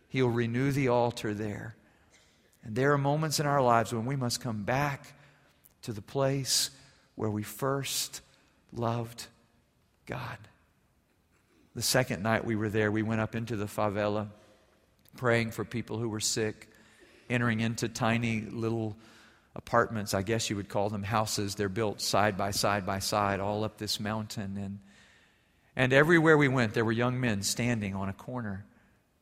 He'll 0.08 0.30
renew 0.30 0.72
the 0.72 0.90
altar 0.90 1.34
there. 1.34 1.76
And 2.64 2.76
there 2.76 2.94
are 2.94 2.98
moments 2.98 3.40
in 3.40 3.46
our 3.46 3.62
lives 3.62 3.94
when 3.94 4.06
we 4.06 4.16
must 4.16 4.40
come 4.40 4.64
back 4.64 5.06
to 5.82 5.92
the 5.92 6.02
place 6.02 6.70
where 7.16 7.30
we 7.30 7.44
first 7.44 8.22
loved 8.74 9.28
God. 10.06 10.38
The 11.76 11.82
second 11.82 12.22
night 12.24 12.46
we 12.46 12.56
were 12.56 12.70
there, 12.70 12.92
we 12.92 13.02
went 13.02 13.22
up 13.22 13.36
into 13.36 13.56
the 13.56 13.66
favela 13.66 14.28
praying 15.18 15.52
for 15.52 15.64
people 15.64 15.98
who 15.98 16.10
were 16.10 16.20
sick, 16.20 16.68
entering 17.30 17.60
into 17.60 17.88
tiny 17.88 18.42
little 18.42 18.96
apartments, 19.56 20.14
I 20.14 20.24
guess 20.24 20.50
you 20.50 20.56
would 20.56 20.70
call 20.70 20.90
them 20.90 21.04
houses. 21.04 21.56
They're 21.56 21.70
built 21.70 22.02
side 22.02 22.38
by 22.38 22.52
side 22.52 22.86
by 22.86 23.00
side 23.00 23.40
all 23.40 23.64
up 23.64 23.78
this 23.78 24.00
mountain. 24.00 24.58
And, 24.58 24.80
and 25.76 25.94
everywhere 25.94 26.38
we 26.38 26.48
went, 26.48 26.74
there 26.74 26.86
were 26.86 26.92
young 26.92 27.20
men 27.20 27.44
standing 27.44 27.96
on 27.96 28.10
a 28.10 28.14
corner. 28.14 28.66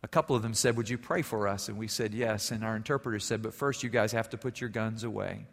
A 0.04 0.08
couple 0.08 0.36
of 0.36 0.42
them 0.42 0.54
said, 0.54 0.78
Would 0.78 0.90
you 0.90 0.98
pray 0.98 1.22
for 1.22 1.48
us? 1.48 1.70
And 1.70 1.78
we 1.78 1.88
said, 1.88 2.14
Yes. 2.14 2.52
And 2.52 2.64
our 2.64 2.76
interpreter 2.76 3.20
said, 3.20 3.42
But 3.42 3.54
first, 3.54 3.84
you 3.84 3.90
guys 3.90 4.14
have 4.14 4.30
to 4.30 4.38
put 4.38 4.60
your 4.60 4.70
guns 4.70 5.04
away. 5.04 5.46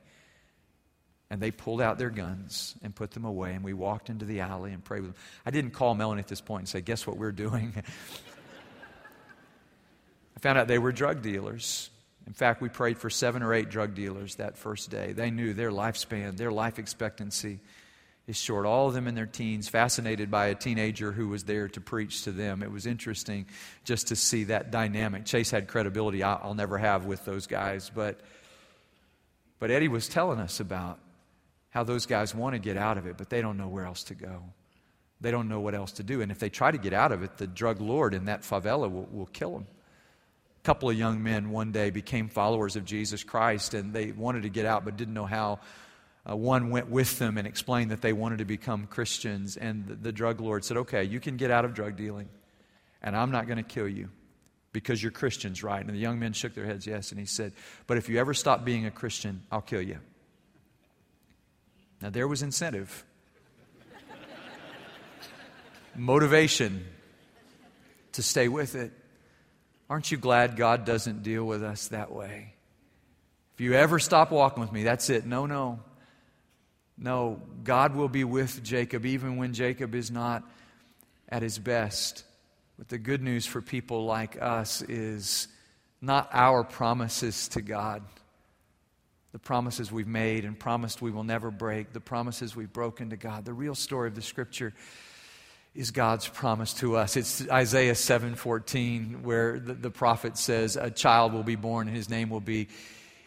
And 1.31 1.43
they 1.43 1.51
pulled 1.51 1.83
out 1.83 1.99
their 1.99 2.11
guns 2.11 2.75
and 2.83 2.95
put 2.95 3.11
them 3.11 3.27
away, 3.27 3.53
and 3.53 3.63
we 3.63 3.75
walked 3.75 4.09
into 4.09 4.25
the 4.25 4.41
alley 4.41 4.73
and 4.73 4.83
prayed 4.83 5.03
with 5.03 5.13
them. 5.13 5.23
I 5.45 5.51
didn't 5.51 5.73
call 5.73 5.95
Melanie 5.95 6.21
at 6.21 6.29
this 6.29 6.41
point 6.41 6.61
and 6.63 6.69
say, 6.69 6.81
Guess 6.81 7.07
what 7.07 7.19
we're 7.19 7.33
doing? 7.33 7.75
I 10.37 10.41
found 10.41 10.57
out 10.57 10.69
they 10.69 10.79
were 10.79 10.93
drug 10.93 11.21
dealers. 11.21 11.91
In 12.27 12.33
fact, 12.33 12.63
we 12.63 12.69
prayed 12.69 12.99
for 12.99 13.11
seven 13.11 13.43
or 13.43 13.53
eight 13.53 13.71
drug 13.71 13.95
dealers 13.95 14.37
that 14.37 14.57
first 14.57 14.91
day. 14.91 15.13
They 15.13 15.31
knew 15.31 15.53
their 15.53 15.71
lifespan, 15.71 16.37
their 16.37 16.53
life 16.53 16.79
expectancy 16.79 17.59
is 18.29 18.37
short. 18.37 18.67
All 18.67 18.89
of 18.89 18.95
them 18.95 19.09
in 19.09 19.15
their 19.15 19.27
teens, 19.27 19.69
fascinated 19.69 20.31
by 20.31 20.47
a 20.47 20.55
teenager 20.55 21.11
who 21.11 21.29
was 21.29 21.45
there 21.45 21.69
to 21.69 21.81
preach 21.81 22.25
to 22.25 22.31
them. 22.31 22.63
It 22.63 22.71
was 22.71 22.87
interesting 22.87 23.47
just 23.85 24.09
to 24.09 24.17
see 24.17 24.45
that 24.45 24.71
dynamic. 24.71 25.25
Chase 25.25 25.51
had 25.51 25.67
credibility 25.67 26.23
I'll 26.23 26.55
never 26.55 26.77
have 26.77 27.07
with 27.07 27.25
those 27.25 27.47
guys, 27.47 27.91
but, 27.93 28.21
but 29.59 29.71
Eddie 29.71 29.89
was 29.89 30.07
telling 30.09 30.39
us 30.39 30.61
about 30.61 30.99
how 31.71 31.85
those 31.85 32.07
guys 32.07 32.35
want 32.35 32.55
to 32.55 32.59
get 32.59 32.77
out 32.77 32.99
of 32.99 33.07
it, 33.07 33.17
but 33.17 33.31
they 33.31 33.43
don't 33.43 33.57
know 33.57 33.69
where 33.69 33.85
else 33.85 34.05
to 34.05 34.15
go. 34.15 34.43
They 35.21 35.31
don't 35.31 35.49
know 35.49 35.61
what 35.61 35.75
else 35.75 35.93
to 35.93 36.03
do. 36.03 36.21
And 36.21 36.31
if 36.31 36.39
they 36.39 36.49
try 36.49 36.71
to 36.71 36.79
get 36.79 36.93
out 36.93 37.13
of 37.13 37.23
it, 37.23 37.37
the 37.37 37.47
drug 37.47 37.81
lord 37.81 38.15
in 38.15 38.27
that 38.27 38.43
favela 38.43 38.91
will, 38.91 39.09
will 39.11 39.27
kill 39.27 39.53
them. 39.53 39.67
A 40.63 40.65
couple 40.65 40.89
of 40.91 40.97
young 40.97 41.23
men 41.23 41.51
one 41.51 41.73
day 41.73 41.91
became 41.91 42.29
followers 42.29 42.77
of 42.77 42.85
Jesus 42.85 43.25
Christ, 43.25 43.75
and 43.75 43.93
they 43.93 44.13
wanted 44.13 44.43
to 44.43 44.49
get 44.49 44.67
out 44.67 44.85
but 44.85 44.97
didn't 44.97 45.15
know 45.15 45.27
how. 45.27 45.61
Uh, 46.29 46.37
one 46.37 46.71
went 46.71 46.91
with 46.91 47.19
them 47.19 47.39
and 47.39 47.47
explained 47.47 47.91
that 47.91 48.03
they 48.03 48.13
wanted 48.13 48.39
to 48.39 48.45
become 48.45 48.87
Christians, 48.87 49.57
and 49.57 49.87
the, 49.87 49.95
the 49.95 50.13
drug 50.13 50.41
lord 50.41 50.65
said, 50.65 50.77
Okay, 50.77 51.05
you 51.05 51.21
can 51.21 51.37
get 51.37 51.51
out 51.51 51.65
of 51.65 51.75
drug 51.75 51.97
dealing, 51.97 52.29
and 53.03 53.17
I'm 53.17 53.31
not 53.31 53.47
going 53.47 53.57
to 53.57 53.63
kill 53.63 53.89
you 53.89 54.11
because 54.73 55.03
you're 55.03 55.13
Christians, 55.13 55.63
right? 55.63 55.81
And 55.81 55.89
the 55.89 55.99
young 55.99 56.19
men 56.19 56.33
shook 56.33 56.55
their 56.55 56.67
heads, 56.67 56.87
yes. 56.87 57.11
And 57.11 57.19
he 57.19 57.27
said, 57.27 57.53
But 57.87 57.97
if 57.97 58.09
you 58.09 58.19
ever 58.19 58.35
stop 58.35 58.65
being 58.65 58.85
a 58.85 58.91
Christian, 58.91 59.43
I'll 59.51 59.63
kill 59.63 59.81
you. 59.81 59.99
Now, 62.01 62.11
there 62.11 62.29
was 62.29 62.43
incentive, 62.43 63.05
motivation 65.97 66.85
to 68.13 68.23
stay 68.23 68.49
with 68.49 68.75
it. 68.77 68.93
Aren't 69.91 70.11
you 70.11 70.17
glad 70.19 70.57
God 70.57 70.85
doesn't 70.85 71.23
deal 71.23 71.45
with 71.45 71.63
us 71.63 71.89
that 71.89 72.13
way? 72.13 72.55
If 73.55 73.61
you 73.63 73.75
ever 73.75 73.99
stop 73.99 74.31
walking 74.31 74.61
with 74.61 74.71
me, 74.71 74.85
that's 74.85 75.11
it. 75.11 75.27
No, 75.27 75.47
no. 75.47 75.81
No, 76.97 77.41
God 77.65 77.95
will 77.95 78.09
be 78.09 78.25
with 78.25 78.63
Jacob 78.63 79.07
even 79.07 79.37
when 79.37 79.53
Jacob 79.53 79.95
is 79.95 80.11
not 80.11 80.45
at 81.29 81.43
his 81.43 81.59
best. 81.59 82.25
But 82.77 82.89
the 82.89 82.99
good 82.99 83.23
news 83.23 83.47
for 83.47 83.61
people 83.61 84.05
like 84.05 84.41
us 84.41 84.83
is 84.83 85.49
not 86.01 86.29
our 86.33 86.63
promises 86.63 87.49
to 87.49 87.61
God 87.61 88.03
the 89.33 89.39
promises 89.39 89.93
we've 89.93 90.07
made 90.07 90.45
and 90.45 90.59
promised 90.59 91.03
we 91.03 91.11
will 91.11 91.25
never 91.25 91.51
break, 91.51 91.93
the 91.93 92.01
promises 92.01 92.57
we've 92.57 92.73
broken 92.73 93.11
to 93.11 93.17
God. 93.17 93.45
The 93.45 93.53
real 93.53 93.75
story 93.75 94.09
of 94.09 94.15
the 94.15 94.23
scripture 94.23 94.73
is 95.75 95.91
God's 95.91 96.27
promise 96.27 96.73
to 96.75 96.97
us. 96.97 97.17
It's 97.17 97.49
Isaiah 97.49 97.95
7:14 97.95 99.23
where 99.23 99.61
the, 99.61 99.75
the 99.75 99.91
prophet 99.91 100.39
says 100.39 100.77
a 100.77 100.91
child 100.91 101.33
will 101.33 101.43
be 101.43 101.57
born 101.57 101.89
and 101.89 101.97
his 101.97 102.09
name 102.09 102.31
will 102.31 102.41
be 102.41 102.69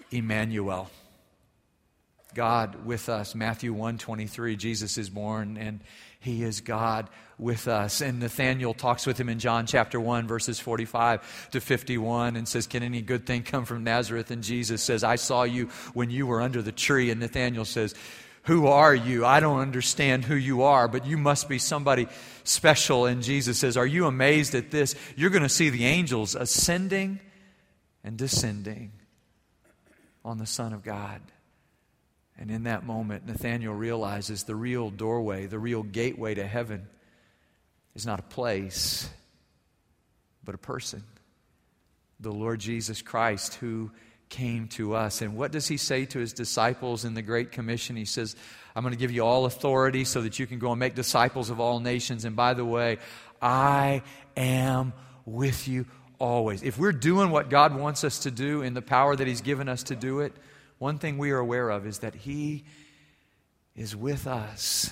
Emmanuel. 0.10 0.90
God 2.34 2.86
with 2.86 3.10
us. 3.10 3.36
Matthew 3.36 3.74
1:23 3.74 4.58
Jesus 4.58 4.98
is 4.98 5.10
born 5.10 5.58
and 5.58 5.82
he 6.20 6.44
is 6.44 6.62
God 6.62 7.10
with 7.38 7.67
us. 7.67 8.02
And 8.02 8.20
Nathanael 8.20 8.74
talks 8.74 9.08
with 9.08 9.20
him 9.20 9.30
in 9.30 9.39
John 9.39 9.65
chapter 9.65 10.00
1 10.00 10.28
verses 10.28 10.60
45 10.60 11.50
to 11.52 11.60
51 11.60 12.36
and 12.36 12.48
says, 12.48 12.67
"Can 12.67 12.84
any 12.84 13.02
good 13.02 13.26
thing 13.26 13.44
come 13.44 13.65
from 13.65 13.84
Nazareth?" 13.84 14.32
And 14.32 14.44
Jesus 14.44 14.82
says, 14.82 15.04
"I 15.04 15.15
saw 15.15 15.44
you 15.44 15.70
when 15.94 16.10
you 16.10 16.28
were 16.28 16.41
under 16.41 16.62
the 16.62 16.72
tree." 16.72 17.10
And 17.10 17.20
Nathanael 17.20 17.65
says, 17.65 17.96
who 18.44 18.67
are 18.67 18.96
you? 18.96 19.24
I 19.26 19.39
don't 19.39 19.60
understand 19.60 20.26
who 20.26 20.36
you 20.36 20.63
are, 20.63 20.88
but 20.88 21.06
you 21.06 21.17
must 21.17 21.48
be 21.48 21.60
somebody 21.60 22.08
special. 22.44 23.06
And 23.06 23.22
Jesus 23.22 23.60
says, 23.60 23.78
Are 23.78 23.86
you 23.86 24.08
amazed 24.08 24.56
at 24.56 24.72
this? 24.72 24.96
You're 25.15 25.30
going 25.30 25.44
to 25.44 25.50
see 25.50 25.70
the 25.70 25.86
angels 25.86 26.34
ascending 26.34 27.20
and 28.04 28.17
descending 28.17 28.94
on 30.26 30.39
the 30.39 30.48
Son 30.48 30.74
of 30.74 30.84
God. 30.84 31.22
And 32.38 32.50
in 32.50 32.63
that 32.63 32.86
moment, 32.86 33.28
Nathanael 33.28 33.74
realizes 33.74 34.44
the 34.44 34.56
real 34.56 34.89
doorway, 34.89 35.46
the 35.46 35.60
real 35.60 35.84
gateway 35.84 36.34
to 36.34 36.46
heaven 36.46 36.88
is 37.96 38.06
not 38.06 38.20
a 38.20 38.24
place, 38.24 39.10
but 40.44 40.56
a 40.56 40.58
person. 40.58 41.04
The 42.20 42.32
Lord 42.32 42.60
Jesus 42.60 43.02
Christ, 43.02 43.56
who 43.56 43.91
came 44.30 44.67
to 44.70 44.96
us. 44.96 45.22
And 45.22 45.36
what 45.36 45.52
does 45.52 45.67
he 45.67 45.78
say 45.78 46.06
to 46.06 46.20
his 46.20 46.34
disciples 46.34 47.06
in 47.06 47.13
the 47.13 47.22
Great 47.22 47.52
Commission? 47.52 47.96
He 47.96 48.06
says, 48.06 48.36
I'm 48.76 48.82
going 48.82 48.94
to 48.94 49.00
give 49.00 49.12
you 49.12 49.24
all 49.24 49.46
authority 49.46 50.06
so 50.06 50.22
that 50.22 50.39
you 50.39 50.48
can 50.48 50.58
go 50.58 50.72
and 50.72 50.80
make 50.80 50.96
disciples 50.96 51.50
of 51.50 51.60
all 51.60 51.80
nations. 51.80 52.26
And 52.26 52.36
by 52.36 52.54
the 52.54 52.65
way, 52.65 52.98
I 53.41 54.02
am 54.36 54.94
with 55.26 55.67
you 55.67 55.86
always. 56.17 56.63
If 56.63 56.80
we're 56.80 56.94
doing 56.94 57.30
what 57.30 57.50
God 57.50 57.76
wants 57.76 58.04
us 58.04 58.20
to 58.20 58.32
do 58.32 58.62
in 58.62 58.74
the 58.74 58.82
power 58.82 59.15
that 59.15 59.28
he's 59.28 59.41
given 59.41 59.67
us 59.67 59.84
to 59.84 59.96
do 59.96 60.22
it, 60.22 60.34
one 60.82 60.98
thing 60.98 61.20
we 61.20 61.30
are 61.30 61.38
aware 61.38 61.70
of 61.70 61.86
is 61.86 62.00
that 62.00 62.15
he 62.15 62.63
is 63.76 63.96
with 63.96 64.26
us. 64.26 64.91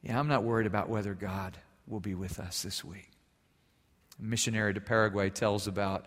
Yeah, 0.00 0.16
I'm 0.16 0.28
not 0.28 0.44
worried 0.44 0.68
about 0.68 0.88
whether 0.88 1.12
God 1.12 1.58
will 1.88 1.98
be 1.98 2.14
with 2.14 2.38
us 2.38 2.62
this 2.62 2.84
week. 2.84 3.10
A 4.20 4.22
missionary 4.22 4.72
to 4.74 4.80
Paraguay 4.80 5.28
tells 5.28 5.66
about 5.66 6.06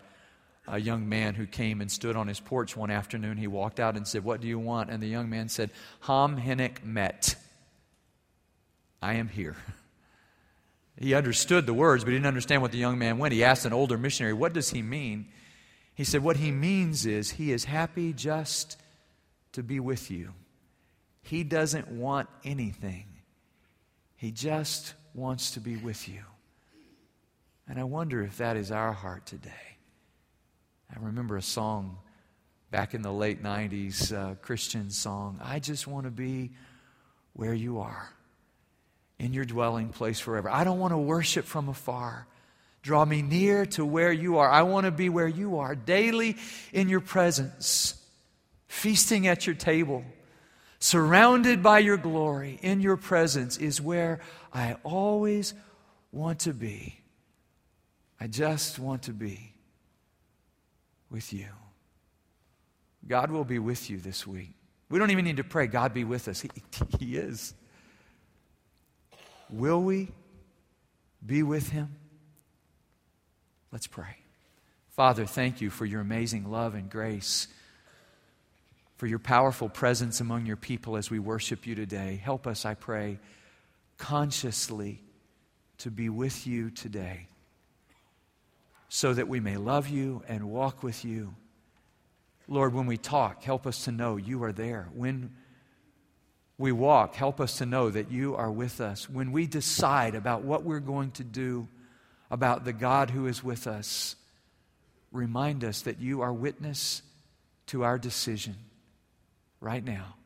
a 0.66 0.80
young 0.80 1.10
man 1.10 1.34
who 1.34 1.44
came 1.44 1.82
and 1.82 1.92
stood 1.92 2.16
on 2.16 2.26
his 2.26 2.40
porch 2.40 2.74
one 2.74 2.90
afternoon. 2.90 3.36
He 3.36 3.48
walked 3.48 3.80
out 3.80 3.98
and 3.98 4.08
said, 4.08 4.24
What 4.24 4.40
do 4.40 4.48
you 4.48 4.58
want? 4.58 4.88
And 4.88 5.02
the 5.02 5.08
young 5.08 5.28
man 5.28 5.50
said, 5.50 5.72
Ham 6.00 6.40
Hinek 6.40 6.82
Met. 6.82 7.34
I 9.02 9.16
am 9.16 9.28
here. 9.28 9.56
He 10.98 11.12
understood 11.12 11.66
the 11.66 11.74
words, 11.74 12.02
but 12.02 12.12
he 12.12 12.16
didn't 12.16 12.28
understand 12.28 12.62
what 12.62 12.72
the 12.72 12.78
young 12.78 12.98
man 12.98 13.18
meant. 13.18 13.34
He 13.34 13.44
asked 13.44 13.66
an 13.66 13.74
older 13.74 13.98
missionary, 13.98 14.32
What 14.32 14.54
does 14.54 14.70
he 14.70 14.80
mean? 14.80 15.26
He 15.94 16.04
said, 16.04 16.22
What 16.22 16.38
he 16.38 16.50
means 16.50 17.04
is 17.04 17.32
he 17.32 17.52
is 17.52 17.64
happy 17.64 18.14
just 18.14 18.78
to 19.56 19.62
be 19.62 19.80
with 19.80 20.10
you. 20.10 20.34
He 21.22 21.42
doesn't 21.42 21.88
want 21.88 22.28
anything, 22.44 23.06
he 24.14 24.30
just 24.30 24.94
wants 25.14 25.52
to 25.52 25.60
be 25.60 25.76
with 25.76 26.08
you. 26.08 26.20
And 27.68 27.80
I 27.80 27.84
wonder 27.84 28.22
if 28.22 28.36
that 28.36 28.56
is 28.56 28.70
our 28.70 28.92
heart 28.92 29.26
today. 29.26 29.50
I 30.94 31.00
remember 31.00 31.36
a 31.36 31.42
song 31.42 31.98
back 32.70 32.94
in 32.94 33.02
the 33.02 33.10
late 33.10 33.42
90s, 33.42 34.12
uh, 34.12 34.34
Christian 34.36 34.90
song. 34.90 35.40
I 35.42 35.58
just 35.58 35.86
want 35.86 36.04
to 36.04 36.12
be 36.12 36.52
where 37.32 37.54
you 37.54 37.80
are, 37.80 38.08
in 39.18 39.32
your 39.32 39.46
dwelling 39.46 39.88
place 39.88 40.20
forever. 40.20 40.50
I 40.50 40.64
don't 40.64 40.78
want 40.78 40.92
to 40.92 40.98
worship 40.98 41.46
from 41.46 41.68
afar. 41.70 42.26
Draw 42.82 43.06
me 43.06 43.22
near 43.22 43.66
to 43.66 43.84
where 43.84 44.12
you 44.12 44.38
are. 44.38 44.48
I 44.48 44.62
want 44.62 44.84
to 44.84 44.92
be 44.92 45.08
where 45.08 45.26
you 45.26 45.58
are, 45.58 45.74
daily 45.74 46.36
in 46.72 46.88
your 46.88 47.00
presence, 47.00 48.00
feasting 48.68 49.26
at 49.26 49.46
your 49.46 49.54
table, 49.54 50.04
surrounded 50.78 51.62
by 51.62 51.78
your 51.78 51.96
glory. 51.96 52.58
In 52.62 52.80
your 52.80 52.96
presence 52.96 53.56
is 53.56 53.80
where 53.80 54.20
I 54.52 54.76
always 54.82 55.54
want 56.12 56.40
to 56.40 56.52
be. 56.52 57.00
I 58.20 58.26
just 58.26 58.78
want 58.78 59.02
to 59.02 59.12
be 59.12 59.54
with 61.10 61.32
you. 61.32 61.48
God 63.06 63.30
will 63.30 63.44
be 63.44 63.58
with 63.58 63.88
you 63.88 63.98
this 63.98 64.26
week. 64.26 64.52
We 64.88 64.98
don't 64.98 65.10
even 65.10 65.24
need 65.24 65.36
to 65.36 65.44
pray, 65.44 65.66
God 65.66 65.92
be 65.92 66.04
with 66.04 66.28
us. 66.28 66.44
He, 66.98 67.06
he 67.06 67.16
is. 67.16 67.54
Will 69.50 69.80
we 69.82 70.08
be 71.24 71.42
with 71.42 71.68
Him? 71.68 71.94
Let's 73.72 73.86
pray. 73.86 74.16
Father, 74.90 75.26
thank 75.26 75.60
you 75.60 75.70
for 75.70 75.84
your 75.84 76.00
amazing 76.00 76.50
love 76.50 76.74
and 76.74 76.88
grace, 76.88 77.48
for 78.96 79.06
your 79.06 79.18
powerful 79.18 79.68
presence 79.68 80.20
among 80.20 80.46
your 80.46 80.56
people 80.56 80.96
as 80.96 81.10
we 81.10 81.18
worship 81.18 81.66
you 81.66 81.74
today. 81.74 82.20
Help 82.22 82.46
us, 82.46 82.64
I 82.64 82.74
pray, 82.74 83.18
consciously 83.98 85.02
to 85.78 85.90
be 85.90 86.08
with 86.08 86.46
you 86.46 86.70
today 86.70 87.28
so 88.88 89.12
that 89.12 89.28
we 89.28 89.40
may 89.40 89.56
love 89.56 89.88
you 89.88 90.22
and 90.28 90.50
walk 90.50 90.82
with 90.82 91.04
you. 91.04 91.34
Lord, 92.48 92.72
when 92.72 92.86
we 92.86 92.96
talk, 92.96 93.42
help 93.42 93.66
us 93.66 93.84
to 93.84 93.92
know 93.92 94.16
you 94.16 94.42
are 94.44 94.52
there. 94.52 94.88
When 94.94 95.34
we 96.56 96.72
walk, 96.72 97.14
help 97.16 97.40
us 97.40 97.58
to 97.58 97.66
know 97.66 97.90
that 97.90 98.10
you 98.10 98.34
are 98.36 98.50
with 98.50 98.80
us. 98.80 99.10
When 99.10 99.32
we 99.32 99.46
decide 99.46 100.14
about 100.14 100.42
what 100.42 100.62
we're 100.62 100.80
going 100.80 101.10
to 101.12 101.24
do 101.24 101.68
about 102.30 102.64
the 102.64 102.72
God 102.72 103.10
who 103.10 103.26
is 103.26 103.44
with 103.44 103.66
us, 103.66 104.16
remind 105.12 105.64
us 105.64 105.82
that 105.82 106.00
you 106.00 106.22
are 106.22 106.32
witness 106.32 107.02
to 107.66 107.82
our 107.82 107.98
decision 107.98 108.56
right 109.60 109.84
now. 109.84 110.16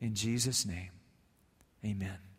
In 0.00 0.14
Jesus' 0.14 0.64
name, 0.64 0.90
amen. 1.84 2.29